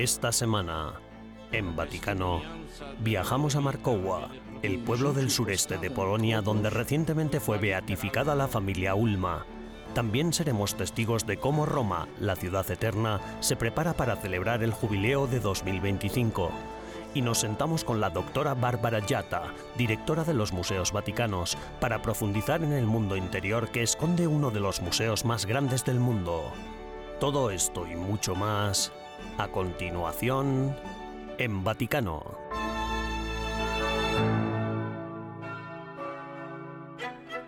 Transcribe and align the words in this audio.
Esta 0.00 0.32
semana, 0.32 0.94
en 1.52 1.76
Vaticano, 1.76 2.40
viajamos 3.00 3.54
a 3.54 3.60
Markowa, 3.60 4.30
el 4.62 4.78
pueblo 4.78 5.12
del 5.12 5.30
sureste 5.30 5.76
de 5.76 5.90
Polonia 5.90 6.40
donde 6.40 6.70
recientemente 6.70 7.38
fue 7.38 7.58
beatificada 7.58 8.34
la 8.34 8.48
familia 8.48 8.94
Ulma. 8.94 9.44
También 9.92 10.32
seremos 10.32 10.74
testigos 10.74 11.26
de 11.26 11.36
cómo 11.36 11.66
Roma, 11.66 12.08
la 12.18 12.34
ciudad 12.34 12.70
eterna, 12.70 13.20
se 13.40 13.56
prepara 13.56 13.92
para 13.92 14.16
celebrar 14.16 14.62
el 14.62 14.72
jubileo 14.72 15.26
de 15.26 15.38
2025 15.38 16.50
y 17.12 17.20
nos 17.20 17.40
sentamos 17.40 17.84
con 17.84 18.00
la 18.00 18.08
doctora 18.08 18.54
Bárbara 18.54 19.04
Yatta, 19.04 19.52
directora 19.76 20.24
de 20.24 20.32
los 20.32 20.54
Museos 20.54 20.92
Vaticanos, 20.92 21.58
para 21.78 22.00
profundizar 22.00 22.62
en 22.62 22.72
el 22.72 22.86
mundo 22.86 23.18
interior 23.18 23.68
que 23.68 23.82
esconde 23.82 24.26
uno 24.26 24.50
de 24.50 24.60
los 24.60 24.80
museos 24.80 25.26
más 25.26 25.44
grandes 25.44 25.84
del 25.84 26.00
mundo. 26.00 26.50
Todo 27.18 27.50
esto 27.50 27.86
y 27.86 27.96
mucho 27.96 28.34
más 28.34 28.94
a 29.38 29.48
continuación 29.48 30.76
en 31.38 31.64
Vaticano. 31.64 32.22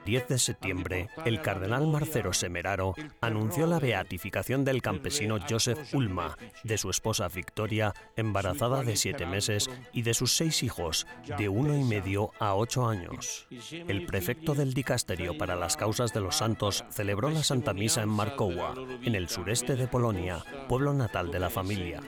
10 0.05 0.29
de 0.29 0.39
septiembre, 0.39 1.09
el 1.25 1.41
cardenal 1.43 1.87
Marcelo 1.87 2.33
Semeraro 2.33 2.95
anunció 3.21 3.67
la 3.67 3.79
beatificación 3.79 4.65
del 4.65 4.83
campesino 4.83 5.39
Joseph 5.49 5.95
Ulma, 5.95 6.37
de 6.65 6.79
su 6.79 6.91
esposa 6.91 7.29
Victoria, 7.29 7.95
embarazada 8.17 8.83
de 8.83 8.97
siete 8.97 9.27
meses, 9.27 9.71
y 9.93 10.03
de 10.03 10.15
sus 10.15 10.37
seis 10.37 10.63
hijos, 10.63 11.07
de 11.39 11.49
uno 11.49 11.77
y 11.77 11.85
medio 11.85 12.33
a 12.39 12.55
ocho 12.55 12.89
años. 12.89 13.47
El 13.71 14.07
prefecto 14.07 14.55
del 14.55 14.75
dicasterio 14.75 15.39
para 15.39 15.57
las 15.57 15.77
causas 15.77 16.13
de 16.13 16.21
los 16.21 16.37
santos 16.37 16.85
celebró 16.91 17.31
la 17.31 17.43
Santa 17.43 17.73
Misa 17.73 18.03
en 18.03 18.09
Markowa, 18.09 18.75
en 19.03 19.15
el 19.15 19.29
sureste 19.29 19.77
de 19.77 19.87
Polonia, 19.87 20.45
pueblo 20.69 20.93
natal 20.93 21.31
de 21.31 21.41
la 21.41 21.51
familia. 21.51 22.01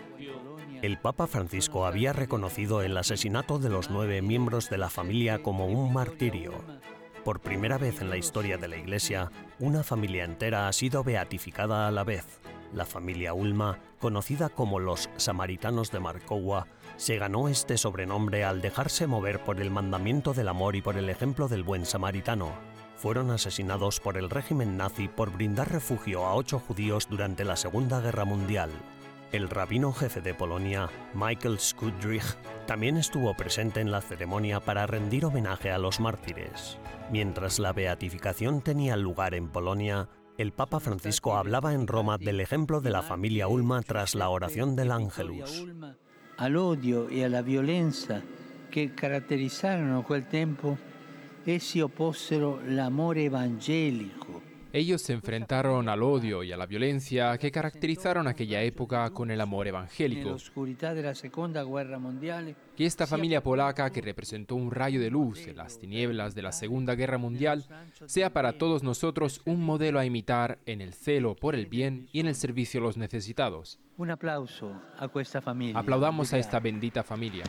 El 0.83 0.99
Papa 0.99 1.27
Francisco 1.27 1.87
había 1.87 2.13
reconocido 2.13 2.83
el 2.83 2.97
asesinato 2.97 3.59
de 3.59 3.71
los 3.71 3.89
nueve 3.89 4.21
miembros 4.21 4.69
de 4.69 4.77
la 4.77 4.91
familia 4.91 5.43
como 5.43 5.67
un 5.67 5.95
martirio. 5.95 6.53
Por 7.25 7.41
primera 7.41 7.79
vez 7.79 8.03
en 8.03 8.11
la 8.11 8.19
historia 8.19 8.59
de 8.59 8.69
la 8.69 8.77
Iglesia, 8.77 9.33
una 9.59 9.83
familia 9.83 10.25
entera 10.25 10.69
ha 10.69 10.73
sido 10.75 11.03
beatificada 11.03 11.89
a 11.89 11.91
la 11.91 12.05
vez. 12.05 12.27
La 12.75 12.85
familia 12.85 13.33
Ulma, 13.33 13.79
conocida 13.99 14.51
como 14.51 14.79
los 14.79 15.09
Samaritanos 15.17 15.91
de 15.91 16.01
Markowa, 16.01 16.67
se 16.97 17.17
ganó 17.17 17.49
este 17.49 17.79
sobrenombre 17.79 18.45
al 18.45 18.61
dejarse 18.61 19.07
mover 19.07 19.43
por 19.43 19.63
el 19.63 19.71
mandamiento 19.71 20.35
del 20.35 20.49
amor 20.49 20.77
y 20.77 20.83
por 20.83 20.99
el 20.99 21.09
ejemplo 21.09 21.49
del 21.49 21.63
buen 21.63 21.87
samaritano. 21.87 22.53
Fueron 22.97 23.31
asesinados 23.31 24.01
por 24.01 24.19
el 24.19 24.29
régimen 24.29 24.77
nazi 24.77 25.09
por 25.09 25.33
brindar 25.33 25.73
refugio 25.73 26.27
a 26.27 26.35
ocho 26.35 26.59
judíos 26.59 27.09
durante 27.09 27.45
la 27.45 27.57
Segunda 27.57 28.01
Guerra 28.01 28.27
Mundial. 28.27 28.71
El 29.35 29.51
rabino 29.51 29.93
jefe 29.93 30.21
de 30.21 30.33
Polonia, 30.33 30.89
Michael 31.13 31.59
Skudrich, 31.59 32.37
también 32.69 32.97
estuvo 32.97 33.35
presente 33.35 33.81
en 33.81 33.91
la 33.91 34.01
ceremonia 34.01 34.61
para 34.61 34.87
rendir 34.87 35.25
homenaje 35.25 35.73
a 35.73 35.79
los 35.79 35.99
mártires. 35.99 36.79
Mientras 37.11 37.59
la 37.59 37.73
beatificación 37.73 38.61
tenía 38.61 38.97
lugar 38.97 39.35
en 39.35 39.49
Polonia, 39.49 40.09
el 40.39 40.53
Papa 40.53 40.79
Francisco 40.79 41.37
hablaba 41.37 41.75
en 41.75 41.89
Roma 41.89 42.17
del 42.17 42.39
ejemplo 42.39 42.81
de 42.81 42.91
la 42.91 43.03
familia 43.03 43.49
Ulma 43.49 43.83
tras 43.83 44.15
la 44.15 44.29
oración 44.29 44.77
del 44.77 44.93
Ángelus. 44.93 45.67
Al 46.37 46.57
odio 46.57 47.11
y 47.11 47.25
a 47.25 47.29
la 47.29 47.43
violencia 47.43 48.23
que 48.71 48.95
caracterizaron 48.95 49.97
aquel 49.97 50.29
tiempo, 50.29 50.79
essi 51.45 51.83
opposero 51.83 52.61
l'amore 52.65 53.25
evangelico 53.25 54.24
ellos 54.75 55.03
se 55.03 55.13
enfrentaron 55.13 55.89
al 55.89 56.03
odio 56.03 56.43
y 56.43 56.51
a 56.51 56.57
la 56.57 56.67
violencia 56.67 57.39
que 57.39 57.53
caracterizaron 57.53 58.27
aquella 58.27 58.61
época 58.63 59.09
con 59.11 59.31
el 59.31 59.41
amor 59.41 59.69
evangélico. 59.69 60.37
Que 62.77 62.85
esta 62.85 63.07
familia 63.07 63.41
polaca 63.41 63.91
que 63.91 64.01
representó 64.01 64.57
un 64.57 64.73
rayo 64.73 65.01
de 65.01 65.11
luz 65.11 65.47
en 65.47 65.59
las 65.59 65.79
tinieblas 65.79 66.35
de 66.35 66.43
la 66.43 66.51
Segunda 66.51 66.97
Guerra 66.97 67.19
Mundial 67.19 67.65
sea 68.07 68.33
para 68.33 68.59
todos 68.59 68.83
nosotros 68.83 69.43
un 69.45 69.65
modelo 69.65 70.01
a 70.01 70.07
imitar 70.07 70.59
en 70.67 70.81
el 70.81 70.93
celo 70.93 71.37
por 71.37 71.55
el 71.55 71.67
bien 71.67 72.09
y 72.11 72.19
en 72.19 72.27
el 72.27 72.35
servicio 72.35 72.81
a 72.81 72.83
los 72.83 72.97
necesitados. 72.97 73.79
Un 73.97 74.11
aplauso 74.11 74.73
a 74.99 75.09
esta 75.21 75.41
familia. 75.41 75.79
Aplaudamos 75.79 76.33
a 76.33 76.39
esta 76.39 76.59
bendita 76.59 77.05
familia. 77.05 77.45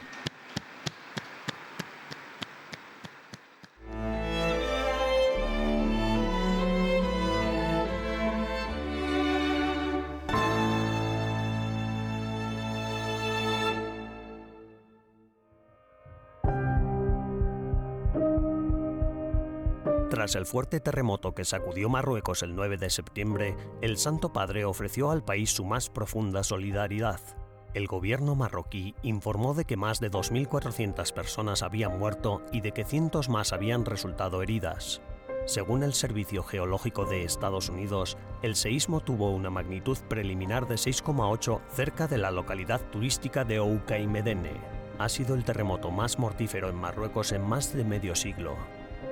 Tras 20.16 20.36
el 20.36 20.46
fuerte 20.46 20.80
terremoto 20.80 21.36
que 21.36 21.44
sacudió 21.44 21.90
Marruecos 21.90 22.42
el 22.42 22.56
9 22.56 22.78
de 22.78 22.90
septiembre, 22.90 23.58
el 23.82 23.98
Santo 23.98 24.32
Padre 24.32 24.64
ofreció 24.64 25.12
al 25.12 25.26
país 25.26 25.50
su 25.50 25.66
más 25.66 25.90
profunda 25.90 26.42
solidaridad. 26.46 27.20
El 27.74 27.88
gobierno 27.88 28.34
marroquí 28.34 28.96
informó 29.04 29.54
de 29.54 29.66
que 29.66 29.76
más 29.76 30.00
de 30.00 30.10
2.400 30.10 31.12
personas 31.12 31.64
habían 31.64 32.00
muerto 32.00 32.42
y 32.54 32.62
de 32.62 32.72
que 32.72 32.86
cientos 32.86 33.28
más 33.28 33.52
habían 33.52 33.84
resultado 33.84 34.42
heridas. 34.42 35.02
Según 35.48 35.84
el 35.84 35.94
Servicio 35.94 36.44
Geológico 36.44 37.04
de 37.04 37.26
Estados 37.26 37.68
Unidos, 37.68 38.18
el 38.42 38.56
seísmo 38.56 39.02
tuvo 39.02 39.32
una 39.32 39.50
magnitud 39.50 39.98
preliminar 40.08 40.66
de 40.66 40.76
6,8 40.76 41.60
cerca 41.68 42.08
de 42.08 42.20
la 42.20 42.32
localidad 42.32 42.80
turística 42.90 43.44
de 43.44 43.60
Ouka 43.60 44.00
y 44.00 44.08
Medene. 44.08 44.62
Ha 44.98 45.10
sido 45.10 45.36
el 45.36 45.44
terremoto 45.44 45.92
más 45.92 46.20
mortífero 46.20 46.70
en 46.70 46.78
Marruecos 46.78 47.34
en 47.34 47.46
más 47.46 47.74
de 47.74 47.84
medio 47.84 48.16
siglo. 48.16 48.56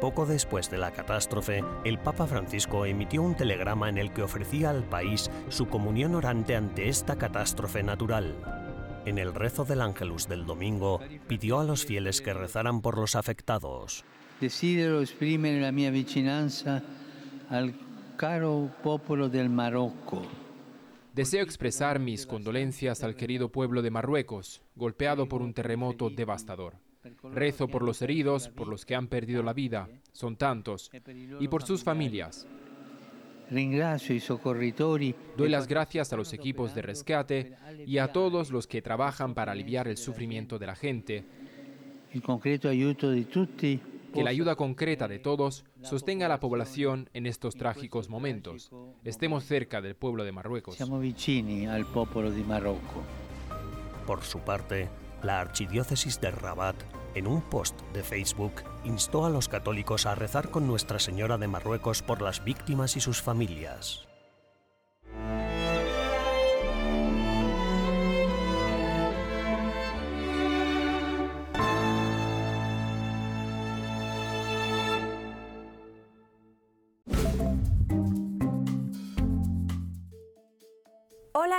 Poco 0.04 0.26
después 0.26 0.70
de 0.70 0.78
la 0.78 0.92
catástrofe, 0.92 1.64
el 1.86 1.98
Papa 1.98 2.28
Francisco 2.28 2.86
emitió 2.86 3.22
un 3.22 3.36
telegrama 3.36 3.88
en 3.88 3.98
el 3.98 4.12
que 4.12 4.22
ofrecía 4.22 4.70
al 4.70 4.84
país 4.84 5.32
su 5.48 5.68
comunión 5.68 6.14
orante 6.14 6.58
ante 6.58 6.90
esta 6.90 7.16
catástrofe 7.16 7.84
natural. 7.84 8.36
En 9.06 9.18
el 9.18 9.34
rezo 9.34 9.64
del 9.64 9.80
Ángelus 9.80 10.28
del 10.28 10.46
domingo, 10.46 11.00
pidió 11.30 11.62
a 11.62 11.64
los 11.64 11.86
fieles 11.86 12.20
que 12.20 12.34
rezaran 12.34 12.82
por 12.82 12.98
los 12.98 13.16
afectados. 13.16 14.04
Desidero 14.42 15.00
exprimere 15.00 15.62
la 15.62 15.72
mia 15.72 15.90
vicinanza 15.90 16.84
al 17.50 17.74
caro 18.18 18.72
popolo 18.84 19.30
del 19.30 19.50
Marocco. 19.50 20.22
Deseo 21.16 21.44
expresar 21.44 22.00
mis 22.00 22.28
condolencias 22.28 23.04
al 23.06 23.16
querido 23.16 23.54
pueblo 23.54 23.82
de 23.82 23.92
Marruecos, 23.92 24.64
golpeado 24.76 25.30
por 25.30 25.42
un 25.42 25.54
terremoto 25.54 26.10
devastador. 26.10 26.83
Rezo 27.34 27.68
por 27.68 27.84
los 27.84 28.02
heridos, 28.02 28.50
por 28.50 28.68
los 28.68 28.86
que 28.86 28.96
han 28.96 29.08
perdido 29.08 29.44
la 29.44 29.54
vida, 29.54 29.90
son 30.12 30.36
tantos, 30.36 30.92
y 31.40 31.48
por 31.48 31.64
sus 31.64 31.84
familias. 31.84 32.48
Doy 33.50 35.50
las 35.50 35.68
gracias 35.68 36.14
a 36.14 36.18
los 36.18 36.34
equipos 36.34 36.74
de 36.74 36.82
rescate 36.82 37.56
y 37.86 37.98
a 37.98 38.12
todos 38.12 38.52
los 38.52 38.68
que 38.68 38.82
trabajan 38.82 39.34
para 39.34 39.52
aliviar 39.52 39.88
el 39.88 39.98
sufrimiento 39.98 40.60
de 40.60 40.68
la 40.68 40.76
gente. 40.76 41.26
Que 44.14 44.24
la 44.24 44.30
ayuda 44.30 44.56
concreta 44.56 45.08
de 45.08 45.20
todos 45.20 45.66
sostenga 45.82 46.28
a 46.28 46.30
la 46.30 46.40
población 46.40 47.10
en 47.14 47.26
estos 47.26 47.56
trágicos 47.56 48.10
momentos. 48.10 48.72
Estemos 49.04 49.44
cerca 49.44 49.82
del 49.82 49.96
pueblo 49.96 50.24
de 50.24 50.32
Marruecos. 50.32 50.78
Por 54.06 54.24
su 54.24 54.40
parte, 54.40 54.90
la 55.24 55.40
Archidiócesis 55.40 56.20
de 56.22 56.32
Rabat, 56.32 56.76
en 57.16 57.28
un 57.28 57.42
post 57.42 57.80
de 57.94 58.04
Facebook, 58.04 58.64
instó 58.84 59.26
a 59.26 59.30
los 59.30 59.50
católicos 59.50 60.06
a 60.06 60.16
rezar 60.16 60.50
con 60.50 60.68
Nuestra 60.68 61.00
Señora 61.00 61.38
de 61.38 61.48
Marruecos 61.48 62.02
por 62.02 62.22
las 62.22 62.44
víctimas 62.44 62.98
y 62.98 63.02
sus 63.02 63.22
familias. 63.22 64.13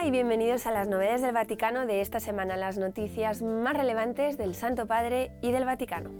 Y 0.04 0.10
bienvenidos 0.10 0.66
a 0.66 0.70
las 0.70 0.86
novedades 0.86 1.22
del 1.22 1.32
Vaticano 1.32 1.86
de 1.86 2.02
esta 2.02 2.20
semana, 2.20 2.58
las 2.58 2.76
noticias 2.76 3.40
más 3.40 3.74
relevantes 3.74 4.36
del 4.36 4.54
Santo 4.54 4.86
Padre 4.86 5.30
y 5.40 5.50
del 5.50 5.64
Vaticano. 5.64 6.10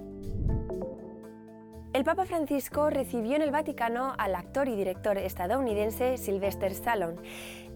El 1.92 2.02
Papa 2.02 2.24
Francisco 2.24 2.88
recibió 2.88 3.36
en 3.36 3.42
el 3.42 3.50
Vaticano 3.50 4.14
al 4.16 4.36
actor 4.36 4.68
y 4.68 4.74
director 4.76 5.18
estadounidense 5.18 6.16
Sylvester 6.16 6.72
Stallone. 6.72 7.20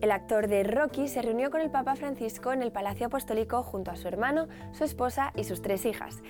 El 0.01 0.11
actor 0.11 0.49
de 0.49 0.65
Rocky 0.65 1.09
se 1.09 1.21
reunió 1.21 1.51
con 1.51 1.61
el 1.61 1.71
Papa 1.71 1.95
Francisco 1.95 2.55
en 2.55 2.63
el 2.63 2.73
Palacio 2.73 3.09
Apostólico 3.09 3.63
junto 3.63 3.91
a 3.91 3.97
su 3.97 4.09
hermano, 4.09 4.49
su 4.73 4.85
esposa 4.85 5.35
y 5.37 5.45
sus 5.45 5.61
tres 5.61 5.85
hijas. 5.85 6.23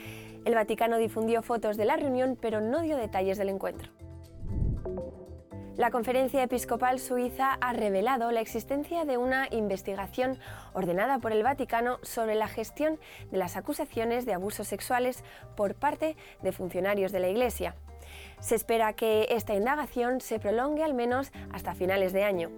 El 0.45 0.57
Vaticano 0.57 0.97
difundió 0.97 1.41
fotos 1.41 1.77
de 1.77 1.85
la 1.85 1.97
reunión 1.97 2.37
pero 2.41 2.61
no 2.61 2.81
dio 2.81 2.97
detalles 2.97 3.39
del 3.39 3.51
encuentro. 3.51 3.93
La 5.79 5.93
Conferencia 5.93 6.43
Episcopal 6.43 6.99
Suiza 6.99 7.57
ha 7.61 7.73
revelado 7.73 8.33
la 8.33 8.41
existencia 8.41 9.05
de 9.05 9.17
una 9.17 9.47
investigación 9.53 10.37
ordenada 10.73 11.21
por 11.21 11.31
el 11.31 11.45
Vaticano 11.45 12.01
sobre 12.03 12.35
la 12.35 12.49
gestión 12.49 12.99
de 13.31 13.39
las 13.39 13.57
acusaciones 13.57 14.27
de 14.27 14.35
abusos 14.35 14.67
sexuales 14.67 15.23
por 15.57 15.77
parte 15.77 16.17
de 16.43 16.51
funcionarios 16.51 17.13
de 17.13 17.21
la 17.21 17.29
Iglesia. 17.29 17.77
Se 18.41 18.57
espera 18.57 18.93
que 18.95 19.29
esta 19.31 19.55
indagación 19.55 20.21
se 20.21 20.41
prolongue 20.41 20.83
al 20.83 20.95
menos 20.95 21.31
hasta 21.53 21.77
finales 21.77 22.13
de 22.13 22.25
año. 22.25 22.51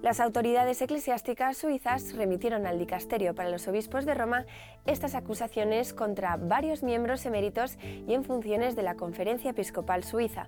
Las 0.00 0.20
autoridades 0.20 0.80
eclesiásticas 0.80 1.56
suizas 1.56 2.14
remitieron 2.14 2.68
al 2.68 2.78
Dicasterio 2.78 3.34
para 3.34 3.48
los 3.48 3.66
Obispos 3.66 4.06
de 4.06 4.14
Roma 4.14 4.46
estas 4.86 5.16
acusaciones 5.16 5.92
contra 5.92 6.36
varios 6.36 6.84
miembros 6.84 7.26
eméritos 7.26 7.78
y 8.06 8.14
en 8.14 8.22
funciones 8.22 8.76
de 8.76 8.82
la 8.82 8.94
Conferencia 8.94 9.50
Episcopal 9.50 10.04
Suiza. 10.04 10.46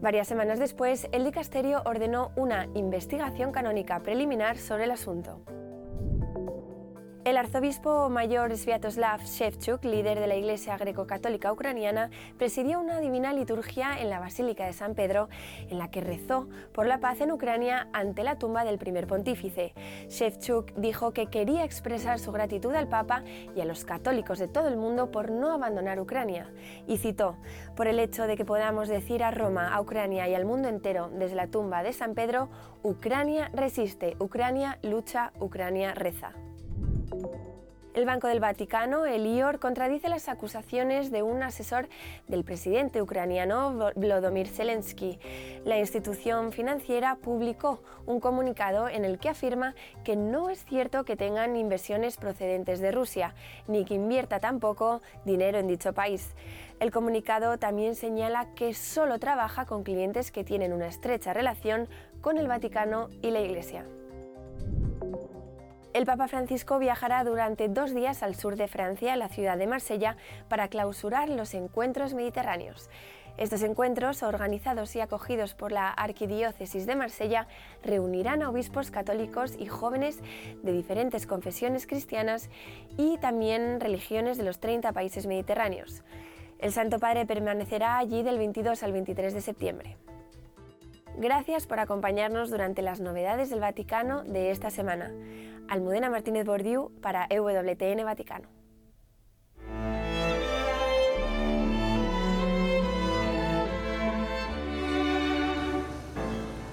Varias 0.00 0.28
semanas 0.28 0.60
después, 0.60 1.08
el 1.10 1.24
dicasterio 1.24 1.82
ordenó 1.84 2.30
una 2.36 2.68
investigación 2.74 3.50
canónica 3.50 4.00
preliminar 4.00 4.56
sobre 4.56 4.84
el 4.84 4.92
asunto. 4.92 5.42
El 7.28 7.36
arzobispo 7.36 8.08
mayor 8.08 8.56
Sviatoslav 8.56 9.20
Shevchuk, 9.20 9.84
líder 9.84 10.18
de 10.18 10.28
la 10.28 10.36
Iglesia 10.36 10.78
greco-católica 10.78 11.52
ucraniana, 11.52 12.08
presidió 12.38 12.80
una 12.80 13.00
divina 13.00 13.34
liturgia 13.34 14.00
en 14.00 14.08
la 14.08 14.18
Basílica 14.18 14.64
de 14.64 14.72
San 14.72 14.94
Pedro, 14.94 15.28
en 15.68 15.76
la 15.76 15.90
que 15.90 16.00
rezó 16.00 16.48
por 16.72 16.86
la 16.86 17.00
paz 17.00 17.20
en 17.20 17.30
Ucrania 17.30 17.86
ante 17.92 18.24
la 18.24 18.38
tumba 18.38 18.64
del 18.64 18.78
primer 18.78 19.06
pontífice. 19.06 19.74
Shevchuk 20.08 20.72
dijo 20.76 21.12
que 21.12 21.26
quería 21.26 21.64
expresar 21.64 22.18
su 22.18 22.32
gratitud 22.32 22.74
al 22.74 22.88
Papa 22.88 23.22
y 23.54 23.60
a 23.60 23.66
los 23.66 23.84
católicos 23.84 24.38
de 24.38 24.48
todo 24.48 24.68
el 24.68 24.78
mundo 24.78 25.10
por 25.10 25.30
no 25.30 25.52
abandonar 25.52 26.00
Ucrania. 26.00 26.50
Y 26.86 26.96
citó, 26.96 27.36
por 27.76 27.88
el 27.88 27.98
hecho 27.98 28.26
de 28.26 28.38
que 28.38 28.46
podamos 28.46 28.88
decir 28.88 29.22
a 29.22 29.32
Roma, 29.32 29.74
a 29.74 29.82
Ucrania 29.82 30.26
y 30.28 30.34
al 30.34 30.46
mundo 30.46 30.68
entero 30.68 31.10
desde 31.12 31.36
la 31.36 31.48
tumba 31.48 31.82
de 31.82 31.92
San 31.92 32.14
Pedro, 32.14 32.48
Ucrania 32.82 33.50
resiste, 33.52 34.16
Ucrania 34.18 34.78
lucha, 34.82 35.34
Ucrania 35.38 35.92
reza. 35.92 36.32
El 37.98 38.06
Banco 38.06 38.28
del 38.28 38.38
Vaticano, 38.38 39.06
el 39.06 39.26
IOR, 39.26 39.58
contradice 39.58 40.08
las 40.08 40.28
acusaciones 40.28 41.10
de 41.10 41.24
un 41.24 41.42
asesor 41.42 41.88
del 42.28 42.44
presidente 42.44 43.02
ucraniano 43.02 43.92
Volodymyr 43.96 44.46
Zelensky. 44.46 45.18
La 45.64 45.80
institución 45.80 46.52
financiera 46.52 47.16
publicó 47.16 47.82
un 48.06 48.20
comunicado 48.20 48.88
en 48.88 49.04
el 49.04 49.18
que 49.18 49.30
afirma 49.30 49.74
que 50.04 50.14
no 50.14 50.48
es 50.48 50.64
cierto 50.64 51.04
que 51.04 51.16
tengan 51.16 51.56
inversiones 51.56 52.18
procedentes 52.18 52.78
de 52.78 52.92
Rusia, 52.92 53.34
ni 53.66 53.84
que 53.84 53.94
invierta 53.94 54.38
tampoco 54.38 55.02
dinero 55.24 55.58
en 55.58 55.66
dicho 55.66 55.92
país. 55.92 56.36
El 56.78 56.92
comunicado 56.92 57.58
también 57.58 57.96
señala 57.96 58.54
que 58.54 58.74
solo 58.74 59.18
trabaja 59.18 59.66
con 59.66 59.82
clientes 59.82 60.30
que 60.30 60.44
tienen 60.44 60.72
una 60.72 60.86
estrecha 60.86 61.32
relación 61.32 61.88
con 62.20 62.38
el 62.38 62.46
Vaticano 62.46 63.08
y 63.22 63.32
la 63.32 63.40
Iglesia. 63.40 63.84
El 65.98 66.06
Papa 66.06 66.28
Francisco 66.28 66.78
viajará 66.78 67.24
durante 67.24 67.68
dos 67.68 67.92
días 67.92 68.22
al 68.22 68.36
sur 68.36 68.54
de 68.54 68.68
Francia, 68.68 69.14
a 69.14 69.16
la 69.16 69.28
ciudad 69.28 69.58
de 69.58 69.66
Marsella, 69.66 70.16
para 70.48 70.68
clausurar 70.68 71.28
los 71.28 71.54
encuentros 71.54 72.14
mediterráneos. 72.14 72.88
Estos 73.36 73.64
encuentros, 73.64 74.22
organizados 74.22 74.94
y 74.94 75.00
acogidos 75.00 75.54
por 75.54 75.72
la 75.72 75.90
Arquidiócesis 75.90 76.86
de 76.86 76.94
Marsella, 76.94 77.48
reunirán 77.82 78.42
a 78.42 78.50
obispos 78.50 78.92
católicos 78.92 79.56
y 79.58 79.66
jóvenes 79.66 80.20
de 80.62 80.70
diferentes 80.70 81.26
confesiones 81.26 81.88
cristianas 81.88 82.48
y 82.96 83.18
también 83.18 83.80
religiones 83.80 84.38
de 84.38 84.44
los 84.44 84.60
30 84.60 84.92
países 84.92 85.26
mediterráneos. 85.26 86.04
El 86.60 86.72
Santo 86.72 87.00
Padre 87.00 87.26
permanecerá 87.26 87.98
allí 87.98 88.22
del 88.22 88.38
22 88.38 88.84
al 88.84 88.92
23 88.92 89.34
de 89.34 89.40
septiembre. 89.40 89.96
Gracias 91.16 91.66
por 91.66 91.80
acompañarnos 91.80 92.48
durante 92.50 92.82
las 92.82 93.00
novedades 93.00 93.50
del 93.50 93.58
Vaticano 93.58 94.22
de 94.22 94.52
esta 94.52 94.70
semana. 94.70 95.10
Almudena 95.68 96.10
Martínez 96.10 96.44
Bordiú 96.44 96.90
para 97.00 97.26
EWTN 97.28 98.04
Vaticano. 98.04 98.48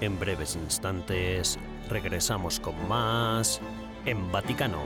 En 0.00 0.18
breves 0.20 0.56
instantes 0.56 1.58
regresamos 1.88 2.60
con 2.60 2.74
más 2.88 3.60
en 4.04 4.30
Vaticano. 4.30 4.82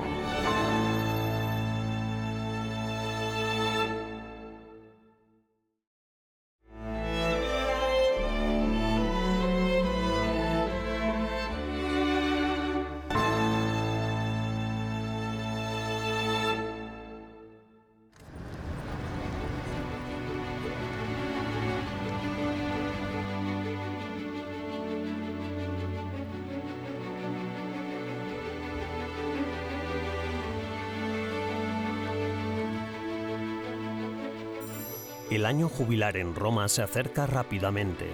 Año 35.50 35.68
jubilar 35.68 36.16
en 36.16 36.36
Roma 36.36 36.68
se 36.68 36.80
acerca 36.80 37.26
rápidamente. 37.26 38.06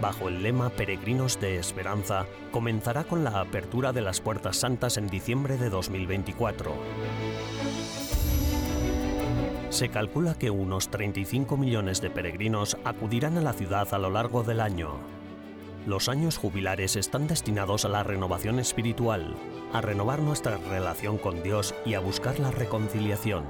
Bajo 0.00 0.28
el 0.28 0.42
lema 0.42 0.70
Peregrinos 0.70 1.38
de 1.38 1.58
Esperanza, 1.58 2.24
comenzará 2.50 3.04
con 3.04 3.24
la 3.24 3.40
apertura 3.40 3.92
de 3.92 4.00
las 4.00 4.22
Puertas 4.22 4.56
Santas 4.56 4.96
en 4.96 5.06
diciembre 5.08 5.58
de 5.58 5.68
2024. 5.68 6.72
Se 9.68 9.90
calcula 9.90 10.34
que 10.34 10.48
unos 10.48 10.88
35 10.88 11.58
millones 11.58 12.00
de 12.00 12.08
peregrinos 12.08 12.78
acudirán 12.84 13.36
a 13.36 13.42
la 13.42 13.52
ciudad 13.52 13.92
a 13.92 13.98
lo 13.98 14.08
largo 14.08 14.42
del 14.42 14.62
año. 14.62 14.92
Los 15.86 16.08
años 16.08 16.38
jubilares 16.38 16.96
están 16.96 17.26
destinados 17.26 17.84
a 17.84 17.90
la 17.90 18.02
renovación 18.02 18.58
espiritual, 18.58 19.36
a 19.74 19.82
renovar 19.82 20.20
nuestra 20.20 20.56
relación 20.56 21.18
con 21.18 21.42
Dios 21.42 21.74
y 21.84 21.94
a 21.94 22.00
buscar 22.00 22.40
la 22.40 22.50
reconciliación 22.50 23.44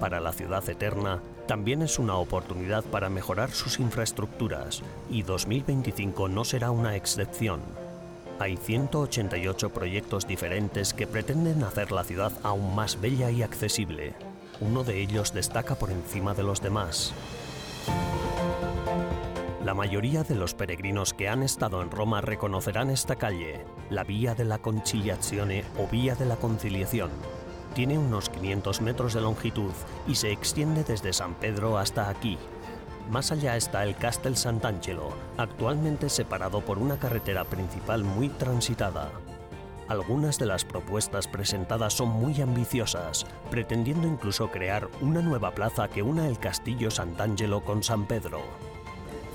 para 0.00 0.20
la 0.20 0.32
ciudad 0.32 0.68
eterna 0.68 1.20
también 1.46 1.82
es 1.82 1.98
una 1.98 2.16
oportunidad 2.16 2.84
para 2.84 3.10
mejorar 3.10 3.50
sus 3.50 3.78
infraestructuras 3.78 4.82
y 5.10 5.22
2025 5.22 6.28
no 6.28 6.44
será 6.44 6.70
una 6.70 6.96
excepción. 6.96 7.60
Hay 8.38 8.56
188 8.56 9.70
proyectos 9.70 10.26
diferentes 10.26 10.92
que 10.92 11.06
pretenden 11.06 11.62
hacer 11.62 11.92
la 11.92 12.04
ciudad 12.04 12.32
aún 12.42 12.74
más 12.74 13.00
bella 13.00 13.30
y 13.30 13.42
accesible. 13.42 14.14
Uno 14.60 14.84
de 14.84 15.00
ellos 15.00 15.32
destaca 15.32 15.76
por 15.76 15.90
encima 15.90 16.34
de 16.34 16.42
los 16.42 16.60
demás. 16.60 17.12
La 19.64 19.72
mayoría 19.72 20.24
de 20.24 20.34
los 20.34 20.54
peregrinos 20.54 21.14
que 21.14 21.28
han 21.28 21.42
estado 21.42 21.80
en 21.80 21.90
Roma 21.90 22.20
reconocerán 22.20 22.90
esta 22.90 23.16
calle, 23.16 23.64
la 23.88 24.04
Vía 24.04 24.34
de 24.34 24.44
la 24.44 24.58
Conciliazione 24.58 25.64
o 25.78 25.86
Vía 25.88 26.14
de 26.14 26.26
la 26.26 26.36
Conciliación, 26.36 27.10
tiene 27.74 27.98
unos 27.98 28.30
500 28.30 28.80
metros 28.80 29.14
de 29.14 29.20
longitud 29.20 29.72
y 30.06 30.14
se 30.14 30.30
extiende 30.30 30.84
desde 30.84 31.12
San 31.12 31.34
Pedro 31.34 31.76
hasta 31.76 32.08
aquí. 32.08 32.38
Más 33.10 33.32
allá 33.32 33.56
está 33.56 33.82
el 33.84 33.96
Castel 33.96 34.36
Sant'Angelo, 34.36 35.10
actualmente 35.36 36.08
separado 36.08 36.62
por 36.62 36.78
una 36.78 36.98
carretera 36.98 37.44
principal 37.44 38.04
muy 38.04 38.30
transitada. 38.30 39.10
Algunas 39.88 40.38
de 40.38 40.46
las 40.46 40.64
propuestas 40.64 41.28
presentadas 41.28 41.92
son 41.92 42.08
muy 42.08 42.40
ambiciosas, 42.40 43.26
pretendiendo 43.50 44.08
incluso 44.08 44.50
crear 44.50 44.88
una 45.02 45.20
nueva 45.20 45.50
plaza 45.50 45.88
que 45.88 46.02
una 46.02 46.26
el 46.26 46.38
Castillo 46.38 46.90
Sant'Angelo 46.90 47.62
con 47.62 47.82
San 47.82 48.06
Pedro. 48.06 48.40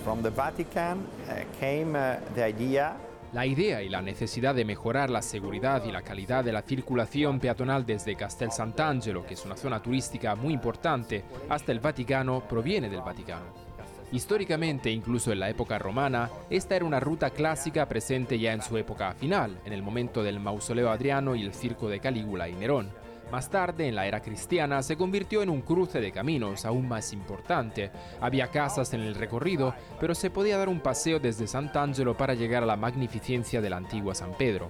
From 0.03 0.23
the 0.23 0.31
Vatican 0.31 0.99
uh, 1.27 1.59
came 1.59 1.93
the 2.33 2.49
idea 2.49 2.95
la 3.33 3.45
idea 3.45 3.81
y 3.81 3.89
la 3.89 4.01
necesidad 4.01 4.55
de 4.55 4.65
mejorar 4.65 5.09
la 5.09 5.21
seguridad 5.21 5.83
y 5.85 5.91
la 5.91 6.01
calidad 6.01 6.43
de 6.43 6.51
la 6.51 6.63
circulación 6.63 7.39
peatonal 7.39 7.85
desde 7.85 8.15
Castel 8.15 8.51
Sant'Angelo, 8.51 9.25
que 9.25 9.35
es 9.35 9.45
una 9.45 9.55
zona 9.55 9.81
turística 9.81 10.35
muy 10.35 10.53
importante, 10.53 11.23
hasta 11.47 11.71
el 11.71 11.79
Vaticano 11.79 12.41
proviene 12.47 12.89
del 12.89 13.01
Vaticano. 13.01 13.69
Históricamente, 14.11 14.89
incluso 14.89 15.31
en 15.31 15.39
la 15.39 15.49
época 15.49 15.77
romana, 15.77 16.31
esta 16.49 16.75
era 16.75 16.85
una 16.85 16.99
ruta 16.99 17.29
clásica 17.29 17.87
presente 17.87 18.39
ya 18.39 18.53
en 18.53 18.63
su 18.63 18.75
época 18.77 19.13
final, 19.13 19.59
en 19.65 19.73
el 19.73 19.83
momento 19.83 20.23
del 20.23 20.39
mausoleo 20.39 20.89
Adriano 20.89 21.35
y 21.35 21.43
el 21.43 21.53
circo 21.53 21.87
de 21.89 21.99
Calígula 21.99 22.49
y 22.49 22.53
Nerón. 22.53 22.89
Más 23.31 23.49
tarde, 23.49 23.87
en 23.87 23.95
la 23.95 24.07
era 24.07 24.21
cristiana, 24.21 24.81
se 24.81 24.97
convirtió 24.97 25.43
en 25.43 25.49
un 25.49 25.61
cruce 25.61 26.01
de 26.01 26.11
caminos 26.11 26.65
aún 26.65 26.87
más 26.87 27.13
importante. 27.13 27.91
Había 28.19 28.47
casas 28.47 28.93
en 28.93 29.01
el 29.01 29.13
recorrido, 29.13 29.75
pero 29.99 30.15
se 30.15 30.31
podía 30.31 30.57
dar 30.57 30.67
un 30.67 30.79
paseo 30.79 31.19
desde 31.19 31.45
Sant'Angelo 31.45 32.17
para 32.17 32.33
llegar 32.33 32.63
a 32.63 32.65
la 32.65 32.75
magnificencia 32.75 33.61
de 33.61 33.69
la 33.69 33.77
antigua 33.77 34.15
San 34.15 34.33
Pedro. 34.33 34.69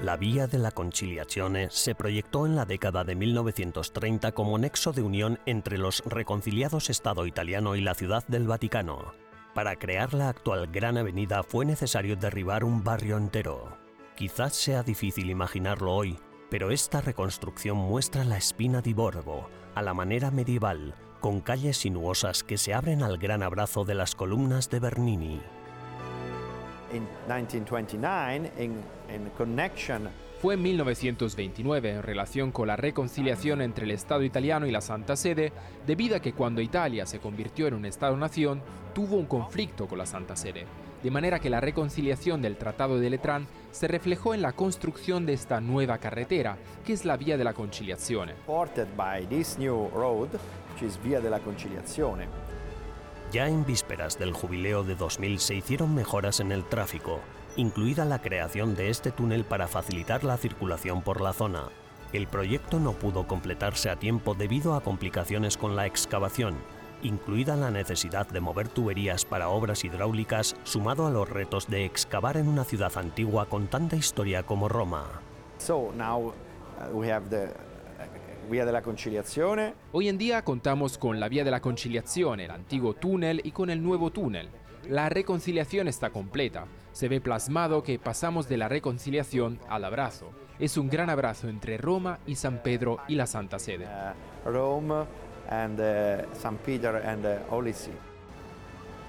La 0.00 0.16
Vía 0.16 0.46
de 0.46 0.58
la 0.58 0.70
Conciliazione 0.70 1.68
se 1.70 1.94
proyectó 1.94 2.46
en 2.46 2.56
la 2.56 2.64
década 2.64 3.04
de 3.04 3.14
1930 3.14 4.32
como 4.32 4.58
nexo 4.58 4.92
de 4.92 5.02
unión 5.02 5.38
entre 5.46 5.78
los 5.78 6.02
reconciliados 6.04 6.90
Estado 6.90 7.26
italiano 7.26 7.76
y 7.76 7.82
la 7.82 7.94
Ciudad 7.94 8.24
del 8.26 8.46
Vaticano. 8.46 9.12
Para 9.54 9.76
crear 9.76 10.14
la 10.14 10.30
actual 10.30 10.66
Gran 10.66 10.98
Avenida 10.98 11.42
fue 11.42 11.64
necesario 11.64 12.16
derribar 12.16 12.64
un 12.64 12.82
barrio 12.82 13.16
entero. 13.16 13.83
Quizás 14.16 14.54
sea 14.54 14.84
difícil 14.84 15.28
imaginarlo 15.28 15.92
hoy, 15.92 16.16
pero 16.48 16.70
esta 16.70 17.00
reconstrucción 17.00 17.76
muestra 17.76 18.22
la 18.22 18.36
espina 18.36 18.80
di 18.80 18.92
Borgo, 18.92 19.48
a 19.74 19.82
la 19.82 19.92
manera 19.92 20.30
medieval, 20.30 20.94
con 21.18 21.40
calles 21.40 21.78
sinuosas 21.78 22.44
que 22.44 22.56
se 22.56 22.74
abren 22.74 23.02
al 23.02 23.18
gran 23.18 23.42
abrazo 23.42 23.84
de 23.84 23.96
las 23.96 24.14
columnas 24.14 24.70
de 24.70 24.78
Bernini. 24.78 25.40
In 26.92 27.08
1929, 27.26 28.52
in, 28.58 28.72
in 29.12 29.30
connection 29.36 30.08
Fue 30.40 30.54
en 30.54 30.62
1929, 30.62 31.90
en 31.90 32.02
relación 32.02 32.52
con 32.52 32.68
la 32.68 32.76
reconciliación 32.76 33.62
entre 33.62 33.84
el 33.84 33.90
Estado 33.90 34.22
italiano 34.22 34.66
y 34.66 34.70
la 34.70 34.82
Santa 34.82 35.16
Sede, 35.16 35.52
debido 35.86 36.16
a 36.16 36.20
que 36.20 36.34
cuando 36.34 36.60
Italia 36.60 37.06
se 37.06 37.18
convirtió 37.18 37.66
en 37.66 37.74
un 37.74 37.86
Estado-nación, 37.86 38.62
tuvo 38.94 39.16
un 39.16 39.26
conflicto 39.26 39.88
con 39.88 39.98
la 39.98 40.06
Santa 40.06 40.36
Sede, 40.36 40.66
de 41.04 41.10
manera 41.10 41.38
que 41.38 41.50
la 41.50 41.60
reconciliación 41.60 42.40
del 42.40 42.56
Tratado 42.56 42.98
de 42.98 43.10
Letrán 43.10 43.46
se 43.72 43.86
reflejó 43.86 44.32
en 44.32 44.40
la 44.40 44.54
construcción 44.54 45.26
de 45.26 45.34
esta 45.34 45.60
nueva 45.60 45.98
carretera, 45.98 46.56
que 46.82 46.94
es 46.94 47.04
la 47.04 47.18
Vía 47.18 47.36
de 47.36 47.44
la 47.44 47.52
Conciliazione. 47.52 48.32
supported 48.46 48.88
by 48.96 49.26
this 49.26 49.58
new 49.58 49.90
road, 49.90 50.30
which 50.72 50.82
is 50.82 50.98
Via 51.04 51.20
della 51.20 51.40
Conciliazione. 51.40 52.26
Ya 53.30 53.48
en 53.48 53.66
vísperas 53.66 54.18
del 54.18 54.32
jubileo 54.32 54.82
de 54.82 54.94
2000 54.94 55.40
se 55.40 55.54
hicieron 55.56 55.94
mejoras 55.94 56.40
en 56.40 56.52
el 56.52 56.64
tráfico, 56.64 57.20
incluida 57.56 58.06
la 58.06 58.22
creación 58.22 58.74
de 58.74 58.88
este 58.88 59.10
túnel 59.10 59.44
para 59.44 59.68
facilitar 59.68 60.24
la 60.24 60.38
circulación 60.38 61.02
por 61.02 61.20
la 61.20 61.34
zona. 61.34 61.64
El 62.14 62.28
proyecto 62.28 62.80
no 62.80 62.92
pudo 62.92 63.26
completarse 63.26 63.90
a 63.90 63.96
tiempo 63.96 64.34
debido 64.34 64.74
a 64.74 64.80
complicaciones 64.80 65.58
con 65.58 65.76
la 65.76 65.84
excavación, 65.84 66.54
incluida 67.04 67.54
la 67.54 67.70
necesidad 67.70 68.26
de 68.26 68.40
mover 68.40 68.68
tuberías 68.68 69.24
para 69.24 69.48
obras 69.48 69.84
hidráulicas, 69.84 70.56
sumado 70.64 71.06
a 71.06 71.10
los 71.10 71.28
retos 71.28 71.68
de 71.68 71.84
excavar 71.84 72.36
en 72.36 72.48
una 72.48 72.64
ciudad 72.64 72.92
antigua 72.96 73.46
con 73.48 73.68
tanta 73.68 73.96
historia 73.96 74.42
como 74.42 74.68
Roma. 74.68 75.04
So 75.58 75.92
now 75.96 76.28
uh, 76.28 76.92
we 76.92 77.12
have 77.12 77.28
the 77.28 77.46
uh, 77.46 78.82
Conciliazione, 78.82 79.74
Hoy 79.92 80.08
en 80.08 80.18
día 80.18 80.42
contamos 80.42 80.98
con 80.98 81.18
la 81.18 81.28
Vía 81.28 81.44
de 81.44 81.50
la 81.50 81.60
Conciliazione, 81.60 82.44
el 82.44 82.50
antiguo 82.50 82.94
túnel 82.94 83.40
y 83.44 83.52
con 83.52 83.70
el 83.70 83.82
nuevo 83.82 84.10
túnel. 84.10 84.48
La 84.88 85.08
reconciliación 85.08 85.88
está 85.88 86.10
completa. 86.10 86.66
Se 86.92 87.08
ve 87.08 87.20
plasmado 87.20 87.82
que 87.82 87.98
pasamos 87.98 88.48
de 88.48 88.58
la 88.58 88.68
reconciliación 88.68 89.58
al 89.68 89.84
abrazo. 89.84 90.30
Es 90.58 90.76
un 90.76 90.88
gran 90.88 91.08
abrazo 91.08 91.48
entre 91.48 91.78
Roma 91.78 92.18
y 92.26 92.34
San 92.34 92.62
Pedro 92.62 92.98
y 93.08 93.14
la 93.14 93.26
Santa 93.26 93.58
Sede. 93.58 93.86
uh, 93.86 94.50
Rome 94.50 95.06
and 95.48 95.80
uh, 95.80 96.34
St. 96.34 96.58
Peter 96.64 96.96
and 97.04 97.24
See. 97.74 97.92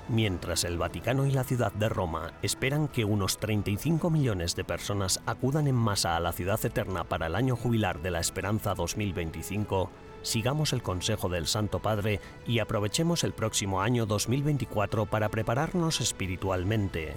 Mientras 0.07 0.63
el 0.65 0.77
Vaticano 0.77 1.25
y 1.25 1.31
la 1.31 1.43
ciudad 1.43 1.71
de 1.73 1.89
Roma 1.89 2.33
esperan 2.43 2.87
que 2.87 3.05
unos 3.05 3.39
35 3.39 4.11
millones 4.11 4.55
de 4.55 4.63
personas 4.63 5.19
acudan 5.25 5.67
en 5.67 5.75
masa 5.75 6.15
a 6.15 6.19
la 6.19 6.31
ciudad 6.31 6.63
eterna 6.63 7.05
para 7.05 7.25
el 7.25 7.33
año 7.33 7.55
jubilar 7.55 8.01
de 8.03 8.11
la 8.11 8.19
Esperanza 8.19 8.75
2025, 8.75 9.89
sigamos 10.21 10.73
el 10.73 10.83
consejo 10.83 11.27
del 11.27 11.47
Santo 11.47 11.79
Padre 11.79 12.19
y 12.45 12.59
aprovechemos 12.59 13.23
el 13.23 13.33
próximo 13.33 13.81
año 13.81 14.05
2024 14.05 15.07
para 15.07 15.29
prepararnos 15.29 15.99
espiritualmente. 16.01 17.15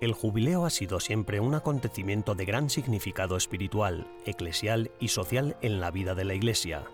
El 0.00 0.14
jubileo 0.14 0.64
ha 0.64 0.70
sido 0.70 0.98
siempre 0.98 1.40
un 1.40 1.54
acontecimiento 1.54 2.34
de 2.34 2.46
gran 2.46 2.70
significado 2.70 3.36
espiritual, 3.36 4.06
eclesial 4.24 4.90
y 4.98 5.08
social 5.08 5.58
en 5.60 5.78
la 5.78 5.90
vida 5.90 6.14
de 6.14 6.24
la 6.24 6.32
Iglesia. 6.32 6.84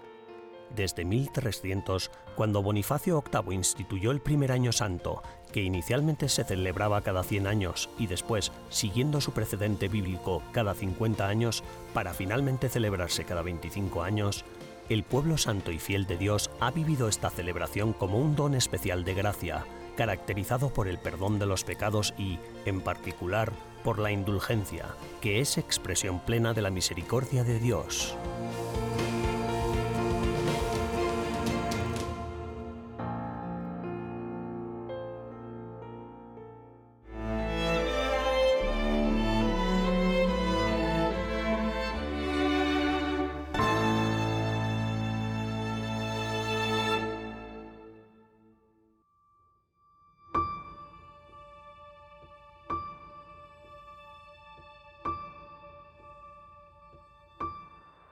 Desde 0.74 1.04
1300, 1.04 2.10
cuando 2.34 2.64
Bonifacio 2.64 3.22
VIII 3.22 3.54
instituyó 3.54 4.10
el 4.10 4.20
primer 4.20 4.50
año 4.50 4.72
santo, 4.72 5.22
que 5.52 5.62
inicialmente 5.62 6.28
se 6.28 6.42
celebraba 6.42 7.00
cada 7.02 7.22
100 7.22 7.46
años 7.46 7.88
y 7.96 8.08
después, 8.08 8.50
siguiendo 8.70 9.20
su 9.20 9.30
precedente 9.30 9.86
bíblico, 9.86 10.42
cada 10.50 10.74
50 10.74 11.28
años, 11.28 11.62
para 11.94 12.12
finalmente 12.12 12.68
celebrarse 12.68 13.24
cada 13.24 13.42
25 13.42 14.02
años, 14.02 14.44
el 14.88 15.04
pueblo 15.04 15.38
santo 15.38 15.70
y 15.70 15.78
fiel 15.78 16.08
de 16.08 16.16
Dios 16.16 16.50
ha 16.58 16.72
vivido 16.72 17.06
esta 17.06 17.30
celebración 17.30 17.92
como 17.92 18.18
un 18.18 18.34
don 18.34 18.56
especial 18.56 19.04
de 19.04 19.14
gracia, 19.14 19.64
caracterizado 19.96 20.70
por 20.70 20.86
el 20.86 20.98
perdón 20.98 21.38
de 21.38 21.46
los 21.46 21.64
pecados 21.64 22.14
y, 22.16 22.38
en 22.64 22.80
particular, 22.80 23.52
por 23.82 23.98
la 23.98 24.12
indulgencia, 24.12 24.86
que 25.20 25.40
es 25.40 25.58
expresión 25.58 26.20
plena 26.20 26.52
de 26.54 26.62
la 26.62 26.70
misericordia 26.70 27.42
de 27.42 27.58
Dios. 27.58 28.16